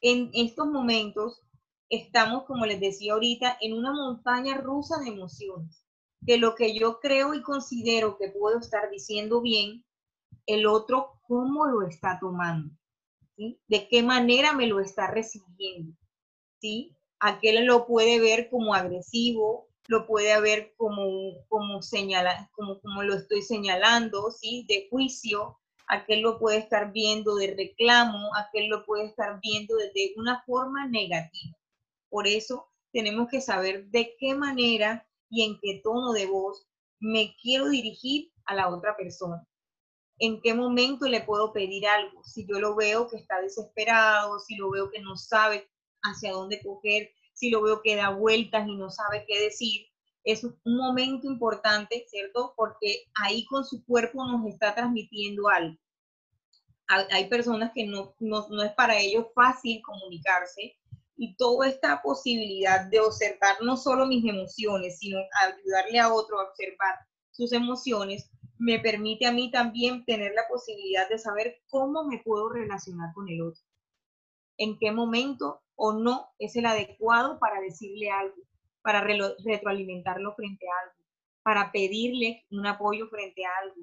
[0.00, 1.40] En estos momentos
[1.88, 5.86] estamos, como les decía ahorita, en una montaña rusa de emociones,
[6.26, 9.84] que lo que yo creo y considero que puedo estar diciendo bien,
[10.46, 12.74] el otro cómo lo está tomando,
[13.36, 15.96] De qué manera me lo está recibiendo,
[16.60, 16.96] ¿sí?
[17.18, 21.02] Aquel lo puede ver como agresivo, lo puede ver como,
[21.48, 24.64] como, señala, como, como lo estoy señalando, ¿sí?
[24.68, 30.14] De juicio, aquel lo puede estar viendo de reclamo, aquel lo puede estar viendo desde
[30.16, 31.56] una forma negativa.
[32.08, 36.66] Por eso tenemos que saber de qué manera y en qué tono de voz
[37.00, 39.46] me quiero dirigir a la otra persona
[40.18, 42.22] en qué momento le puedo pedir algo.
[42.24, 45.68] Si yo lo veo que está desesperado, si lo veo que no sabe
[46.02, 49.86] hacia dónde coger, si lo veo que da vueltas y no sabe qué decir,
[50.24, 52.54] es un momento importante, ¿cierto?
[52.56, 55.76] Porque ahí con su cuerpo nos está transmitiendo algo.
[57.10, 60.76] Hay personas que no, no, no es para ellos fácil comunicarse
[61.16, 66.48] y toda esta posibilidad de observar no solo mis emociones, sino ayudarle a otro a
[66.50, 66.96] observar
[67.30, 68.30] sus emociones,
[68.62, 73.28] me permite a mí también tener la posibilidad de saber cómo me puedo relacionar con
[73.28, 73.60] el otro,
[74.56, 78.36] en qué momento o no es el adecuado para decirle algo,
[78.82, 79.04] para
[79.44, 81.04] retroalimentarlo frente a algo,
[81.42, 83.82] para pedirle un apoyo frente a algo,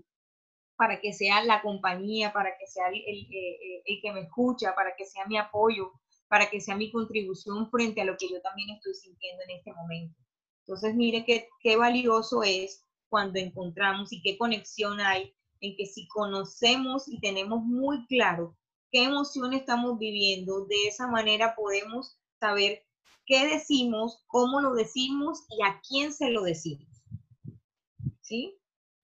[0.78, 4.96] para que sea la compañía, para que sea el, eh, el, que me escucha, para
[4.96, 5.92] que sea mi apoyo,
[6.30, 9.74] para que sea mi contribución frente a lo que yo también estoy sintiendo en este
[9.74, 10.16] momento.
[10.62, 16.08] Entonces, mire qué, qué valioso es cuando encontramos y qué conexión hay en que si
[16.08, 18.56] conocemos y tenemos muy claro
[18.92, 22.86] qué emoción estamos viviendo, de esa manera podemos saber
[23.26, 26.88] qué decimos, cómo lo decimos y a quién se lo decimos.
[28.22, 28.58] ¿Sí?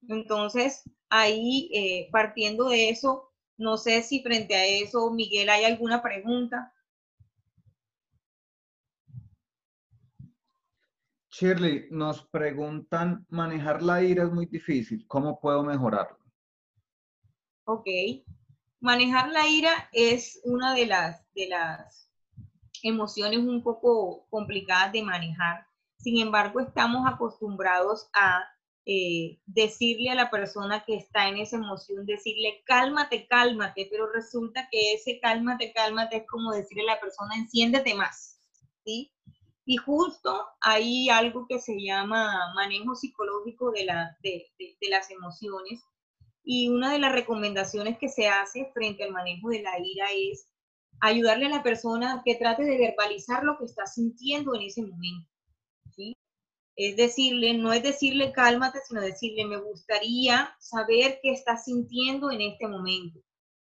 [0.08, 6.02] Entonces, ahí, eh, partiendo de eso, no sé si frente a eso, Miguel, hay alguna
[6.02, 6.74] pregunta.
[11.38, 16.18] Shirley, nos preguntan, manejar la ira es muy difícil, ¿cómo puedo mejorarlo?
[17.66, 17.88] Ok,
[18.80, 22.10] manejar la ira es una de las, de las
[22.84, 25.68] emociones un poco complicadas de manejar.
[25.98, 28.46] Sin embargo, estamos acostumbrados a
[28.86, 34.70] eh, decirle a la persona que está en esa emoción, decirle cálmate, cálmate, pero resulta
[34.72, 38.40] que ese cálmate, cálmate es como decirle a la persona enciéndete más,
[38.86, 39.12] ¿sí?
[39.66, 44.48] Y justo hay algo que se llama manejo psicológico de, la, de,
[44.90, 45.82] las emociones
[46.44, 50.48] y una de las recomendaciones que se hace frente al manejo de la ira es
[51.02, 55.28] ayudarle a la persona que trate de verbalizar lo que está sintiendo en ese momento.
[55.96, 56.16] ¿sí?
[56.76, 62.42] Es decirle, no es decirle cálmate, sino decirle, me gustaría saber qué está sintiendo en
[62.42, 63.20] este momento.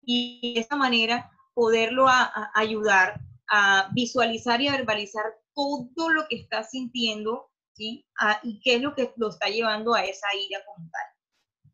[0.03, 2.05] Y de esa manera poderlo
[2.53, 3.19] ayudar
[3.51, 8.07] a visualizar y a verbalizar todo lo que está sintiendo, ¿sí?
[8.43, 11.71] y qué es lo que lo está llevando a esa ira como tal.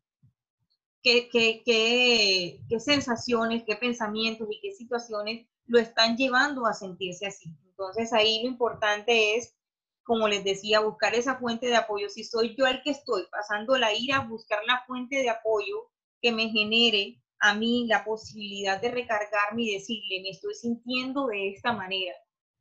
[1.00, 7.26] Qué, qué, qué, qué sensaciones, qué pensamientos y qué situaciones lo están llevando a sentirse
[7.26, 7.56] así.
[7.64, 9.54] Entonces ahí lo importante es
[10.02, 12.08] como les decía, buscar esa fuente de apoyo.
[12.08, 15.90] Si soy yo el que estoy pasando la ira, buscar la fuente de apoyo
[16.22, 21.50] que me genere a mí la posibilidad de recargarme y decirle, me estoy sintiendo de
[21.50, 22.14] esta manera.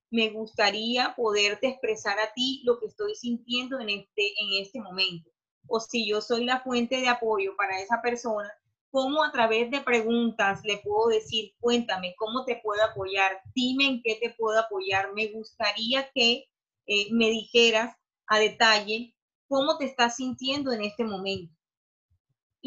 [0.09, 5.30] Me gustaría poderte expresar a ti lo que estoy sintiendo en este, en este momento.
[5.67, 8.49] O si yo soy la fuente de apoyo para esa persona,
[8.89, 13.41] ¿cómo a través de preguntas le puedo decir, cuéntame, ¿cómo te puedo apoyar?
[13.53, 15.13] Dime en qué te puedo apoyar.
[15.13, 16.45] Me gustaría que
[16.86, 17.95] eh, me dijeras
[18.28, 19.13] a detalle
[19.49, 21.57] cómo te estás sintiendo en este momento.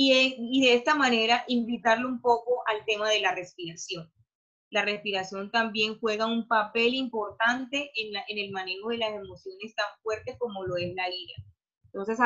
[0.03, 4.11] Y, de esta manera invitarlo un poco al tema de la respiración.
[4.71, 10.39] La respiración también juega un papel importante en, el manejo de las emociones tan fuertes
[10.39, 11.35] como lo es la ira.
[11.93, 12.19] Entonces,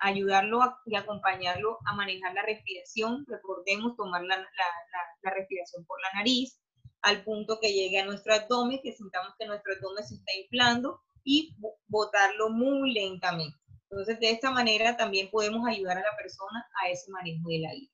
[0.00, 3.24] ayudarlo y acompañarlo a manejar la respiración.
[3.26, 6.60] Recordemos tomar la, la, respiración por la nariz
[7.00, 11.00] al punto que llegue a nuestro abdomen, que sintamos que nuestro abdomen se está inflando
[11.24, 11.56] y
[11.88, 13.56] botarlo muy lentamente.
[13.90, 17.74] Entonces, de esta manera también podemos ayudar a la persona a ese manejo de la
[17.74, 17.92] ira.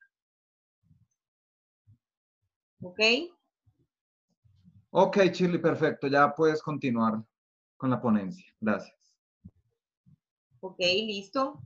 [2.82, 3.00] ¿Ok?
[4.90, 6.06] Ok, Chile, perfecto.
[6.06, 7.22] Ya puedes continuar
[7.76, 8.46] con la ponencia.
[8.60, 8.96] Gracias.
[10.60, 11.60] Ok, listo.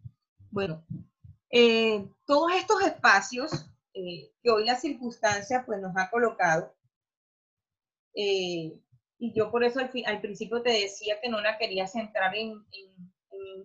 [0.51, 0.85] Bueno,
[1.51, 6.75] eh, todos estos espacios eh, que hoy la circunstancia pues, nos ha colocado,
[8.15, 8.79] eh,
[9.19, 12.65] y yo por eso al, al, principio te decía que no la quería centrar en,
[12.73, 13.13] en,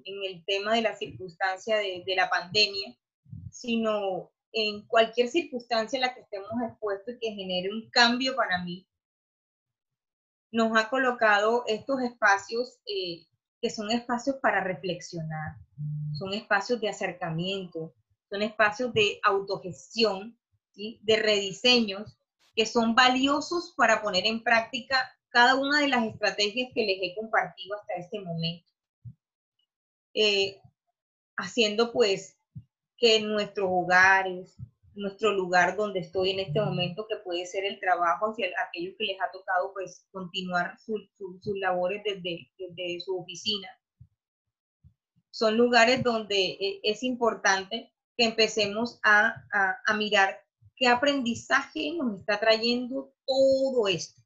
[0.03, 2.95] en el tema de la circunstancia de, de, la pandemia,
[3.51, 8.63] sino en cualquier circunstancia en la que estemos expuestos y que genere un cambio para
[8.63, 8.87] mí.
[10.51, 13.25] Nos ha colocado estos espacios eh,
[13.61, 15.57] que son espacios para reflexionar,
[16.17, 17.93] son espacios de acercamiento,
[18.29, 20.37] son espacios de autogestión,
[20.71, 20.99] ¿sí?
[21.03, 22.17] de rediseños,
[22.55, 27.15] que son valiosos para poner en práctica cada una de las estrategias que les he
[27.15, 28.67] compartido hasta este momento.
[30.13, 30.59] Eh,
[31.37, 32.37] haciendo pues
[32.97, 34.55] que nuestros hogares,
[34.93, 39.05] nuestro lugar donde estoy en este momento, que puede ser el trabajo hacia aquellos que
[39.05, 43.67] les ha tocado pues continuar sus labores desde, desde, su oficina,
[45.31, 50.37] son lugares donde eh, es importante que empecemos a, a, a mirar
[50.75, 54.21] qué aprendizaje nos está trayendo todo esto,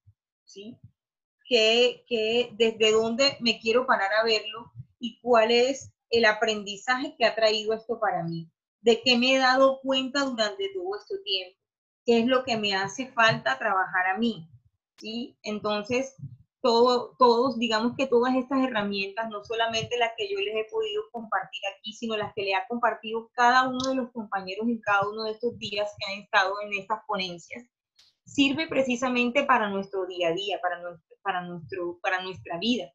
[0.46, 0.78] ¿sí?
[1.46, 7.36] que, desde dónde me quiero parar a verlo y cuál es el aprendizaje que ha
[7.36, 8.50] traído esto para mí,
[8.82, 11.60] de qué me he dado cuenta durante todo este tiempo,
[12.06, 14.48] qué es lo que me hace falta trabajar a mí,
[14.98, 15.38] ¿sí?
[15.44, 16.16] Entonces,
[16.62, 21.04] todo, todos, digamos que todas estas herramientas, no solamente las que yo les he podido
[21.12, 25.08] compartir aquí, sino las que le ha compartido cada uno de los compañeros en cada
[25.08, 27.64] uno de estos días que han estado en estas ponencias,
[28.26, 32.92] sirve precisamente para nuestro día a día, para, nuestro, para, nuestro, para nuestra vida.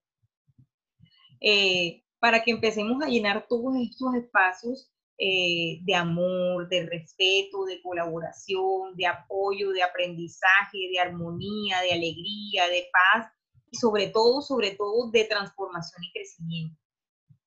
[1.40, 7.80] Eh, para que empecemos a llenar todos estos espacios eh, de amor, de respeto, de
[7.80, 13.32] colaboración, de apoyo, de aprendizaje, de armonía, de alegría, de paz
[13.70, 16.78] y sobre todo, sobre todo, de transformación y crecimiento.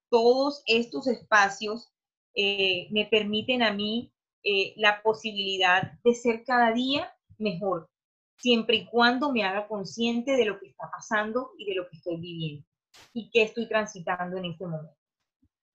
[0.10, 1.94] Todos estos espacios
[2.36, 4.12] eh, me permiten a mí
[4.76, 7.90] la posibilidad de ser cada día mejor,
[8.40, 11.96] siempre y cuando me haga consciente de lo que está pasando y de lo que
[11.96, 12.68] estoy viviendo
[13.14, 14.96] y qué estoy transitando en este momento.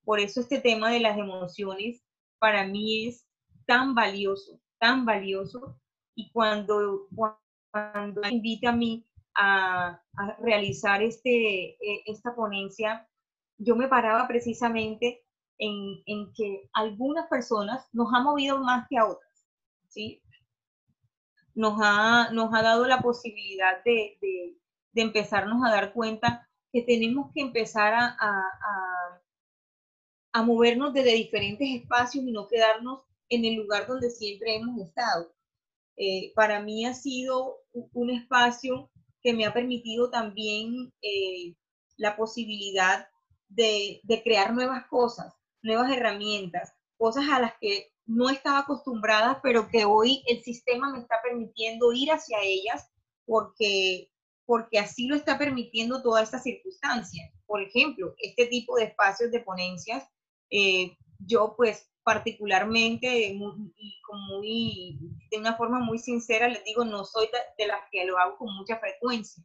[0.04, 2.04] Por eso este tema de las emociones
[2.38, 3.26] para mí es
[3.66, 5.78] tan valioso, tan valioso.
[6.14, 7.08] Y cuando,
[7.70, 9.06] cuando invita a mí
[9.36, 13.08] a, a realizar este, e, esta ponencia,
[13.58, 15.24] yo me paraba precisamente
[15.58, 19.46] en, en, que algunas personas nos ha movido más que a otras.
[19.88, 20.22] ¿sí?
[21.58, 24.56] nos ha, nos ha dado la posibilidad de, de,
[24.92, 29.22] de empezarnos a dar cuenta que tenemos que empezar a, a,
[30.32, 35.32] a movernos desde diferentes espacios y no quedarnos en el lugar donde siempre hemos estado.
[35.96, 38.90] Eh, para mí ha sido un espacio
[39.20, 41.54] que me ha permitido también eh,
[41.96, 43.08] la posibilidad
[43.48, 49.68] de, de, crear nuevas cosas, nuevas herramientas, cosas a las que no estaba acostumbrada, pero
[49.68, 52.88] que hoy el sistema me está permitiendo ir hacia ellas
[53.26, 54.10] porque,
[54.48, 57.30] porque así lo está permitiendo toda esta circunstancia.
[57.44, 60.08] Por ejemplo, este tipo de espacios de ponencias,
[60.50, 64.98] eh, yo pues particularmente y muy,
[65.30, 67.28] de una forma muy sincera les digo, no soy
[67.58, 69.44] de, las que lo hago con mucha frecuencia.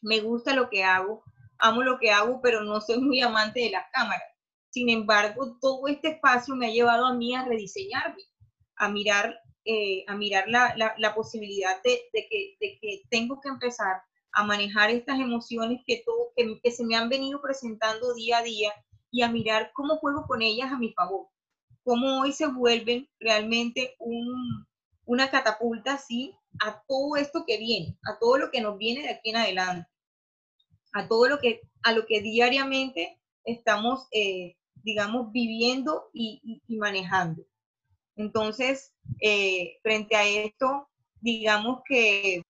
[0.00, 1.24] Me gusta lo que hago,
[1.58, 4.22] amo lo que hago, pero no soy muy amante de las cámaras.
[4.68, 8.22] Sin embargo, todo este espacio me ha llevado a mí a rediseñarme,
[8.76, 13.48] a mirar, eh, a mirar la, la, posibilidad de, de, que, de, que, tengo que
[13.48, 14.00] empezar
[14.32, 18.42] a manejar estas emociones que, todo, que, que se me han venido presentando día a
[18.42, 18.72] día
[19.10, 21.26] y a mirar cómo juego con ellas a mi favor
[21.84, 24.66] cómo hoy se vuelven realmente un,
[25.04, 29.10] una catapulta así a todo esto que viene, a todo lo que nos viene de
[29.10, 29.88] aquí en adelante,
[30.92, 37.42] a todo lo que, a lo que diariamente estamos, eh, digamos, viviendo y, manejando.
[38.16, 40.88] Entonces, eh, frente a esto,
[41.20, 42.44] digamos que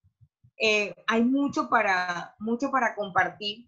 [0.60, 3.66] eh, hay mucho para, mucho para compartir.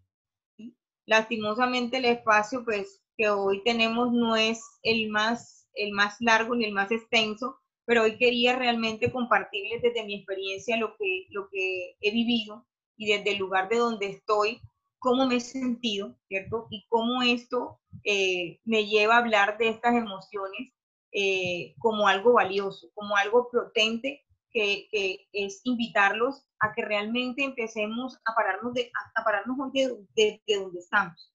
[1.06, 6.66] Lastimosamente el espacio, pues, que hoy tenemos no es el más, el más largo ni
[6.66, 11.96] el más extenso, pero hoy quería realmente compartirles desde mi experiencia lo que, lo que
[12.00, 12.66] he vivido
[12.96, 14.60] y desde el lugar de donde estoy,
[14.98, 16.68] cómo me he sentido, ¿cierto?
[16.70, 20.72] Y cómo esto eh, me lleva a hablar de estas emociones
[21.10, 24.88] eh, como algo valioso, como algo potente, que,
[25.32, 29.70] es invitarlos a que realmente empecemos a pararnos, de, a pararnos hoy
[30.14, 31.32] de, de donde estamos,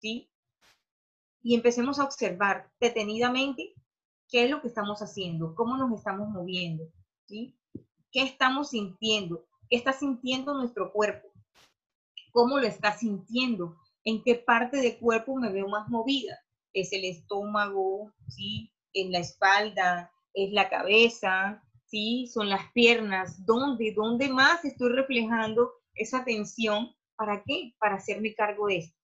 [0.00, 0.30] ¿sí?
[1.42, 3.74] y empecemos a observar detenidamente
[4.28, 6.84] qué es lo que estamos haciendo, cómo nos estamos moviendo,
[7.26, 7.56] ¿sí?
[8.12, 9.46] ¿Qué estamos sintiendo?
[9.68, 11.28] ¿Qué está sintiendo nuestro cuerpo?
[12.32, 13.76] ¿Cómo lo está sintiendo?
[14.04, 16.38] ¿En qué parte del cuerpo me veo más movida?
[16.72, 18.12] ¿Es el estómago?
[18.28, 18.72] ¿Sí?
[18.92, 20.12] ¿En la espalda?
[20.34, 21.62] ¿Es la cabeza?
[21.90, 22.26] ¿Sí?
[22.32, 23.44] ¿Son las piernas?
[23.44, 23.92] ¿Dónde?
[23.94, 26.94] ¿Dónde más estoy reflejando esa tensión?
[27.16, 27.74] ¿Para qué?
[27.78, 29.00] Para hacerme cargo de esto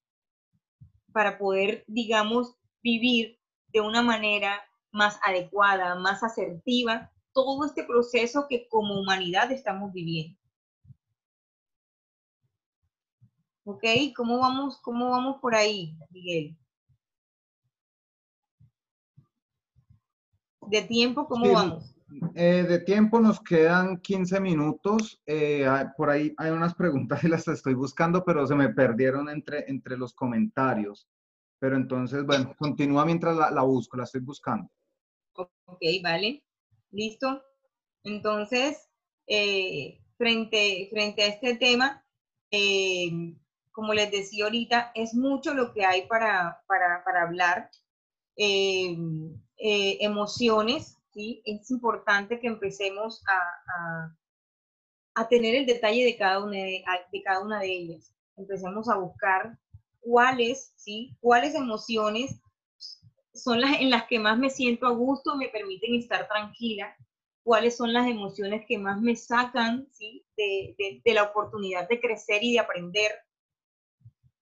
[1.17, 3.39] para poder, digamos, vivir
[3.73, 4.61] de una manera
[4.91, 10.39] más adecuada, más asertiva, todo este proceso que como humanidad estamos viviendo.
[13.65, 13.83] ¿Ok?
[14.15, 16.55] ¿Cómo vamos, cómo vamos por ahí, Miguel?
[20.67, 21.96] ¿De tiempo cómo vamos?
[22.35, 25.21] Eh, de tiempo nos quedan 15 minutos.
[25.25, 29.69] Eh, por ahí hay unas preguntas y las estoy buscando, pero se me perdieron entre,
[29.69, 31.07] entre los comentarios.
[31.59, 34.69] Pero entonces, bueno, continúa mientras la, busco, la estoy buscando.
[35.33, 36.43] Ok, vale.
[36.91, 37.41] Listo.
[38.03, 38.87] Entonces,
[39.25, 42.05] eh, frente, frente a este tema,
[43.71, 47.69] como les decía ahorita, es mucho lo que hay para, para, para hablar.
[49.99, 54.15] emociones, es importante que empecemos a,
[55.15, 58.13] a, tener el detalle de cada, una de, de, cada una de ellas.
[58.35, 59.57] Empecemos a buscar
[59.99, 61.17] cuáles, ¿sí?
[61.19, 62.39] cuáles emociones
[63.33, 66.95] son las en las que más me siento a gusto, me permiten estar tranquila,
[67.43, 70.25] cuáles son las emociones que más me sacan ¿sí?
[70.35, 73.11] de, de, de la oportunidad de crecer y de aprender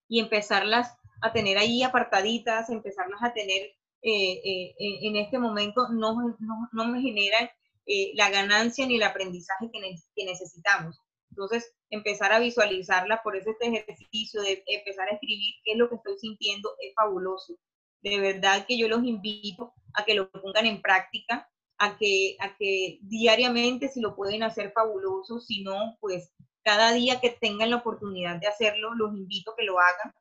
[0.08, 3.76] y empezarlas a tener ahí apartaditas, empezarlas a tener
[4.08, 7.50] eh, eh, en este momento no, no, me generan
[7.86, 9.80] eh, la ganancia ni el aprendizaje que,
[10.14, 11.02] que, necesitamos.
[11.30, 15.88] Entonces, empezar a visualizarla, por eso este ejercicio de empezar a escribir qué es lo
[15.88, 17.58] que estoy sintiendo es fabuloso.
[18.00, 22.56] De verdad que yo los invito a que lo pongan en práctica, a que, a
[22.56, 26.32] que diariamente, si lo pueden hacer, fabuloso, si no, pues
[26.62, 30.14] cada día que tengan la oportunidad de hacerlo, los invito a que lo hagan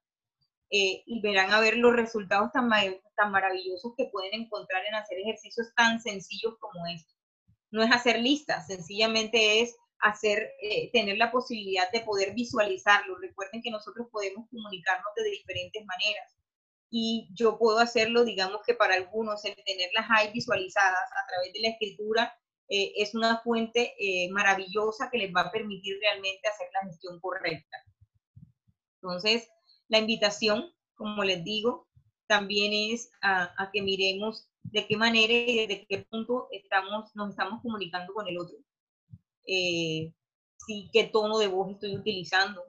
[0.71, 2.69] eh, y verán a ver los resultados tan,
[3.15, 7.15] tan maravillosos que pueden encontrar en hacer ejercicios tan sencillos como estos.
[7.71, 13.17] No es hacer listas, sencillamente es hacer, eh, tener la posibilidad de poder visualizarlo.
[13.17, 16.35] Recuerden que nosotros podemos comunicarnos de diferentes maneras
[16.89, 21.59] y yo puedo hacerlo, digamos que para algunos, el tenerlas ahí visualizadas a través de
[21.59, 22.39] la escritura
[22.69, 23.93] eh, es una fuente
[24.31, 27.77] maravillosa que les va a permitir realmente hacer la gestión correcta.
[29.01, 29.47] Entonces,
[29.87, 31.87] la invitación, como les digo,
[32.27, 37.61] también es a, que miremos de qué manera y desde qué punto estamos, nos estamos
[37.61, 38.57] comunicando con el otro.
[39.45, 40.11] Eh,
[40.91, 42.63] qué tono de voz estoy utilizando.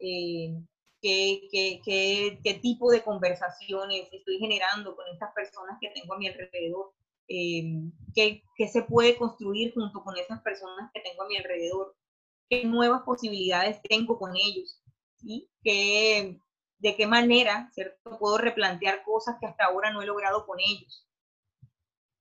[0.00, 0.54] Eh,
[1.00, 6.18] qué, qué, qué, qué tipo de conversaciones estoy generando con estas personas que tengo a
[6.18, 6.92] mi alrededor,
[7.28, 11.94] eh, qué, qué se puede construir junto con esas personas que tengo a mi alrededor,
[12.48, 14.80] qué nuevas posibilidades tengo con ellos,
[15.16, 15.48] ¿sí?
[15.62, 16.38] ¿Qué,
[16.78, 17.70] de qué manera.
[18.18, 21.06] Puedo replantear cosas que hasta ahora no he logrado con ellos.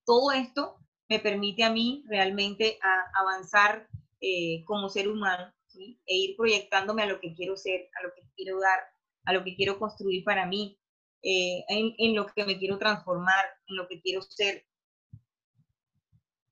[0.05, 0.77] Todo esto
[1.09, 2.79] me permite a mí realmente
[3.13, 3.87] avanzar
[4.21, 8.21] eh, como ser humano e ir proyectándome a lo que quiero ser, a lo que
[8.35, 8.79] quiero dar,
[9.25, 10.79] a lo que quiero construir para mí,
[11.21, 14.65] eh, en, en, lo que me quiero transformar, en lo que quiero ser.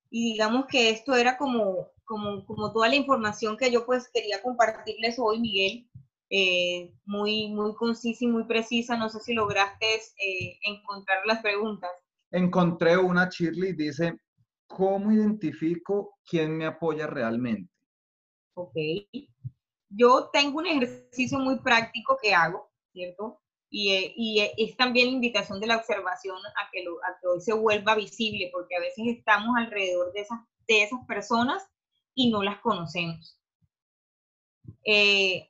[0.09, 4.41] Y digamos que esto era como, como, como toda la información que yo pues quería
[4.41, 5.89] compartirles hoy, Miguel,
[6.29, 8.97] eh, muy, muy concisa y muy precisa.
[8.97, 11.89] No sé si lograste eh, encontrar las preguntas.
[12.31, 14.17] Encontré una, Shirley, dice,
[14.67, 17.71] ¿cómo identifico quién me apoya realmente?
[18.55, 18.75] Ok.
[19.89, 23.39] Yo tengo un ejercicio muy práctico que hago, ¿cierto?
[23.69, 27.27] Y, eh, y es también la invitación de la observación a que, lo, a que
[27.27, 31.63] hoy se vuelva visible, porque a veces estamos alrededor de esas, de esas personas
[32.15, 33.39] y no las conocemos.
[34.85, 35.49] Eh,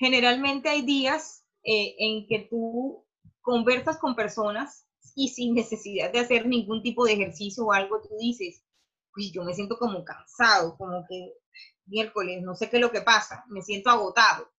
[0.00, 3.06] generalmente hay días eh, en que tú
[3.42, 8.16] conversas con personas y sin necesidad de hacer ningún tipo de ejercicio o algo, tú
[8.18, 8.64] dices,
[9.12, 11.34] pues yo me siento como cansado, como que
[11.84, 14.50] miércoles, no sé qué es lo que pasa, me siento agotado.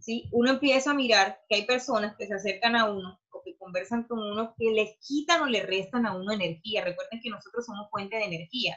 [0.00, 0.28] ¿Sí?
[0.32, 4.04] Uno empieza a mirar que hay personas que se acercan a uno o que conversan
[4.04, 6.82] con uno que les quitan o le restan a uno energía.
[6.82, 8.76] Recuerden que nosotros somos fuente de energía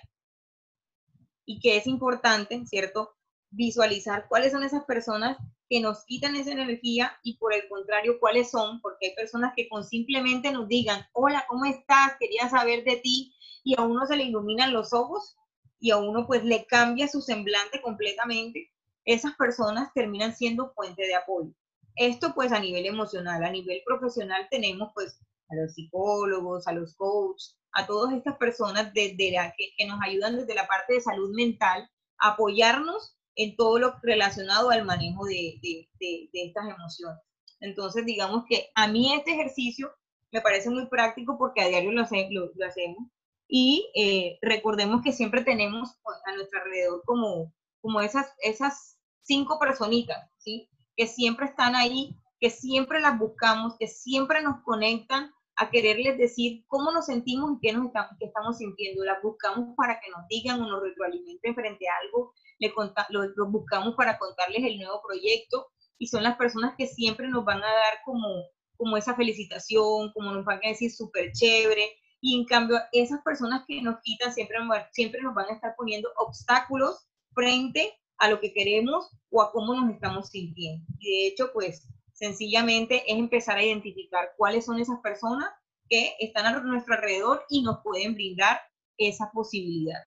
[1.46, 3.17] y que es importante, ¿cierto?
[3.50, 5.38] Visualizar cuáles son esas personas
[5.70, 9.68] que nos quitan esa energía y por el contrario, cuáles son, porque hay personas que
[9.68, 12.14] con simplemente nos digan, hola, ¿cómo estás?
[12.20, 15.36] Quería saber de ti y a uno se le iluminan los ojos
[15.80, 18.72] y a uno pues le cambia su semblante completamente,
[19.06, 21.52] esas personas terminan siendo fuente de apoyo.
[21.96, 25.20] Esto pues a nivel emocional, a nivel profesional tenemos pues
[25.50, 30.00] a los psicólogos, a los coaches, a todas estas personas desde la, que, que, nos
[30.02, 31.90] ayudan desde la parte de salud mental
[32.20, 37.22] apoyarnos en todo lo relacionado al manejo de, de, de, estas emociones.
[37.62, 39.92] Entonces, digamos que a mí este ejercicio
[40.32, 43.08] me parece muy práctico porque a diario lo hacemos
[43.48, 45.90] y eh, recordemos que siempre tenemos
[46.26, 50.70] a nuestro alrededor como, como esas, esas cinco personitas, ¿sí?
[50.96, 56.66] Que siempre están ahí, que siempre las buscamos, que siempre nos conectan a quererles decir
[56.68, 59.04] cómo nos sentimos y qué, nos estamos, qué estamos sintiendo.
[59.04, 62.74] Las buscamos para que nos digan o nos retroalimenten frente a algo, le
[63.10, 67.46] los lo buscamos para contarles el nuevo proyecto y son las personas que siempre nos
[67.46, 68.28] van a dar como,
[68.76, 71.92] como esa felicitación, como nos van a decir súper chévere.
[72.22, 74.58] Y en cambio, esas personas que nos quitan siempre,
[74.92, 79.74] siempre nos van a estar poniendo obstáculos frente a lo que queremos o a cómo
[79.76, 80.86] nos estamos sintiendo.
[81.00, 81.88] Y de hecho, pues
[82.18, 85.52] Sencillamente es empezar a identificar cuáles son esas personas
[85.88, 88.60] que están a nuestro alrededor y nos pueden brindar
[88.98, 90.02] esa posibilidad.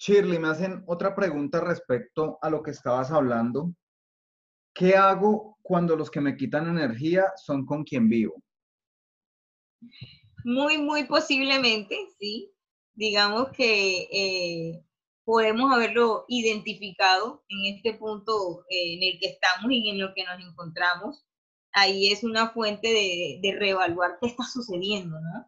[0.00, 3.74] Shirley, me hacen otra pregunta respecto a lo que estabas hablando.
[4.74, 8.42] ¿Qué hago cuando los que me quitan energía son con quien vivo?
[10.42, 12.50] Muy, muy posiblemente, sí.
[12.94, 14.82] Digamos que eh,
[15.24, 20.24] podemos haberlo identificado en este punto eh, en el que estamos y en lo que
[20.24, 21.26] nos encontramos.
[21.72, 25.46] Ahí es una fuente de, de reevaluar qué está sucediendo, ¿no?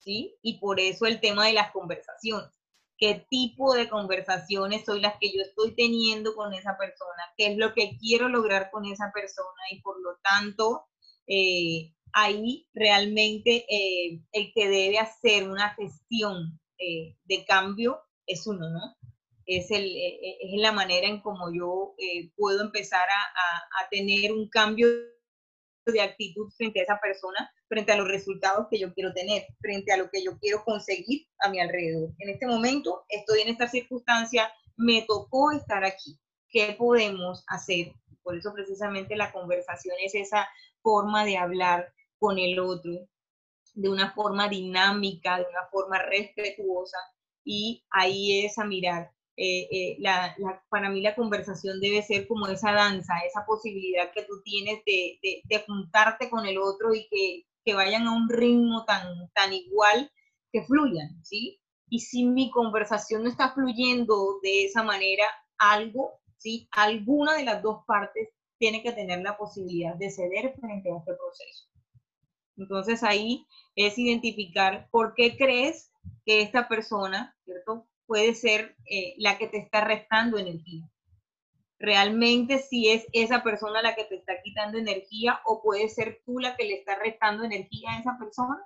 [0.00, 0.36] ¿Sí?
[0.42, 2.55] Y por eso el tema de las conversaciones.
[2.98, 7.22] ¿Qué tipo de conversaciones soy las que yo estoy teniendo con esa persona?
[7.36, 9.62] ¿Qué es lo que quiero lograr con esa persona?
[9.70, 10.86] Y por lo tanto,
[11.26, 18.70] eh, ahí realmente eh, el que debe hacer una gestión eh, de cambio es uno,
[18.70, 18.96] ¿no?
[19.44, 21.94] es, el, es la manera en como yo
[22.34, 24.88] puedo empezar a, a, tener un cambio
[25.86, 29.92] de actitud frente a esa persona, frente a los resultados que yo quiero tener, frente
[29.92, 32.10] a lo que yo quiero conseguir a mi alrededor.
[32.18, 36.18] En este momento estoy en esta circunstancia, me tocó estar aquí.
[36.48, 37.92] ¿Qué podemos hacer?
[38.22, 40.48] Por eso precisamente la conversación es esa
[40.82, 42.92] forma de hablar con el otro
[43.74, 46.96] de una forma dinámica, de una forma respetuosa,
[47.44, 49.98] y ahí es a mirar eh, eh,
[50.70, 55.18] para mí la conversación debe ser como esa danza, esa posibilidad que tú tienes de,
[55.22, 59.52] de, de juntarte con el otro y que, que, vayan a un ritmo tan, tan
[59.52, 60.10] igual,
[60.52, 61.60] que fluyan, ¿sí?
[61.88, 65.24] Y si mi conversación no está fluyendo de esa manera,
[65.58, 66.68] algo, ¿sí?
[66.70, 71.12] Alguna de las dos partes tiene que tener la posibilidad de ceder frente a este
[71.14, 71.68] proceso.
[72.56, 75.92] Entonces ahí es identificar por qué crees
[76.24, 77.86] que esta persona, ¿cierto?
[78.06, 80.88] puede ser eh, la que te está restando energía.
[81.78, 86.38] Realmente si es esa persona la que te está quitando energía o puede ser tú
[86.38, 88.62] la que le está restando energía a esa persona.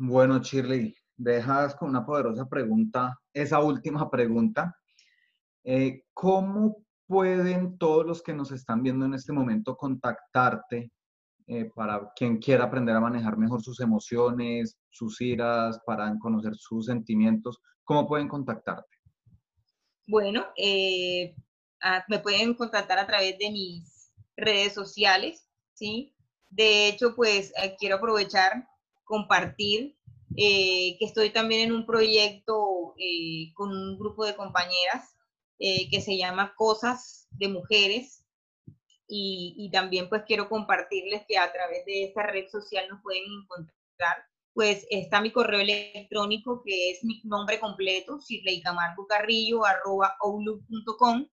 [0.00, 4.76] Bueno, Shirley, dejas con una poderosa pregunta, esa última pregunta.
[5.64, 10.92] Eh, ¿Cómo pueden todos los que nos están viendo en este momento contactarte
[11.50, 16.84] eh, para quien quiera aprender a manejar mejor sus emociones, sus iras, para conocer sus
[16.84, 17.58] sentimientos?
[17.84, 18.98] ¿Cómo pueden contactarte?
[20.06, 21.34] Bueno, eh,
[22.08, 26.14] me pueden contactar a través de mis redes sociales, ¿sí?
[26.50, 28.68] De hecho, pues eh, quiero aprovechar,
[29.04, 29.96] compartir
[30.36, 32.94] que estoy también en un proyecto
[33.54, 35.16] con un grupo de compañeras
[35.58, 38.24] que se llama Cosas de Mujeres,
[39.08, 44.24] y, también pues quiero compartirles que a través de esta red social nos pueden encontrar.
[44.52, 48.18] Pues está mi correo electrónico que es mi nombre completo,
[50.20, 51.26] outlook.com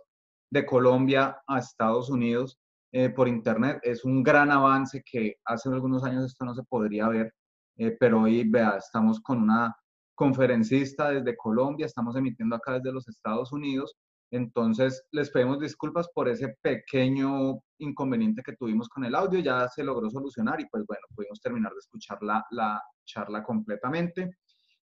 [0.51, 2.59] de Colombia a Estados Unidos
[2.91, 3.79] eh, por internet.
[3.81, 7.33] Es un gran avance que hace algunos años esto no se podría ver,
[7.77, 9.73] eh, pero hoy, vea, estamos con una
[10.15, 13.95] conferencista desde Colombia, estamos emitiendo acá desde los Estados Unidos
[14.31, 19.39] entonces, les pedimos disculpas por ese pequeño inconveniente que tuvimos con el audio.
[19.39, 24.37] Ya se logró solucionar y pues bueno, pudimos terminar de escuchar la, la charla completamente.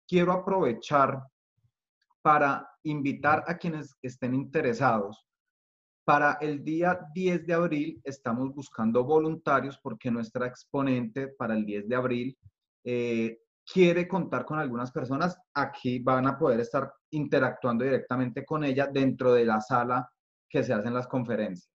[0.09, 1.23] Quiero aprovechar
[2.23, 5.27] para invitar a quienes estén interesados.
[6.05, 11.89] Para el día 10 de abril estamos buscando voluntarios porque nuestra exponente para el 10
[11.89, 12.39] de abril
[12.85, 13.39] eh,
[13.71, 19.33] quiere contar con algunas personas, aquí van a poder estar interactuando directamente con ella dentro
[19.33, 20.09] de la sala
[20.49, 21.69] que se hacen las conferencias.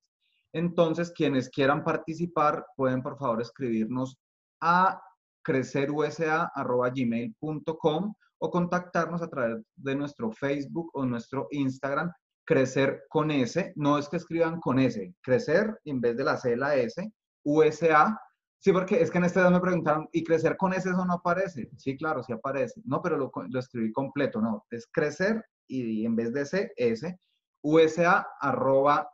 [0.54, 4.18] Entonces, quienes quieran participar, pueden por favor escribirnos
[4.62, 5.02] a
[5.44, 8.14] crecerusa.gmail.com
[8.44, 12.12] o contactarnos a través de nuestro Facebook o nuestro Instagram,
[12.46, 13.74] crecer con S.
[13.76, 17.12] No es que escriban con S, crecer en vez de la C, la S,
[17.44, 18.20] USA
[18.62, 21.14] Sí, porque es que en este día me preguntaron, ¿y crecer con ese eso no
[21.14, 21.72] aparece?
[21.78, 22.80] Sí, claro, sí aparece.
[22.86, 24.68] No, pero lo, escribí completo, no.
[24.70, 27.18] Es crecer y, en vez de ese, S,
[27.64, 29.09] USA arroba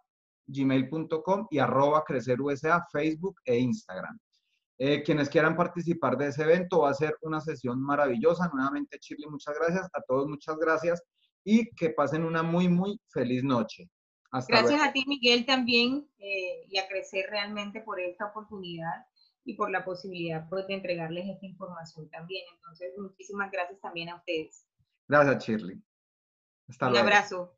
[0.48, 4.20] gmail.com y arroba crecer USA, Facebook e Instagram.
[4.80, 8.50] Eh, quienes quieran participar de ese evento, va a ser una sesión maravillosa.
[8.54, 9.88] Nuevamente, Shirley, muchas gracias.
[9.94, 11.02] A todos, muchas gracias.
[11.46, 13.90] Y que pasen una muy, muy feliz noche.
[14.50, 19.06] gracias a ti, Miguel, también, eh, y a crecer realmente por esta oportunidad
[19.48, 22.44] y por la posibilidad pues, de entregarles esta información también.
[22.56, 24.66] Entonces, muchísimas gracias también a ustedes.
[25.08, 25.82] Gracias, Shirley.
[26.68, 27.57] Hasta Un abrazo.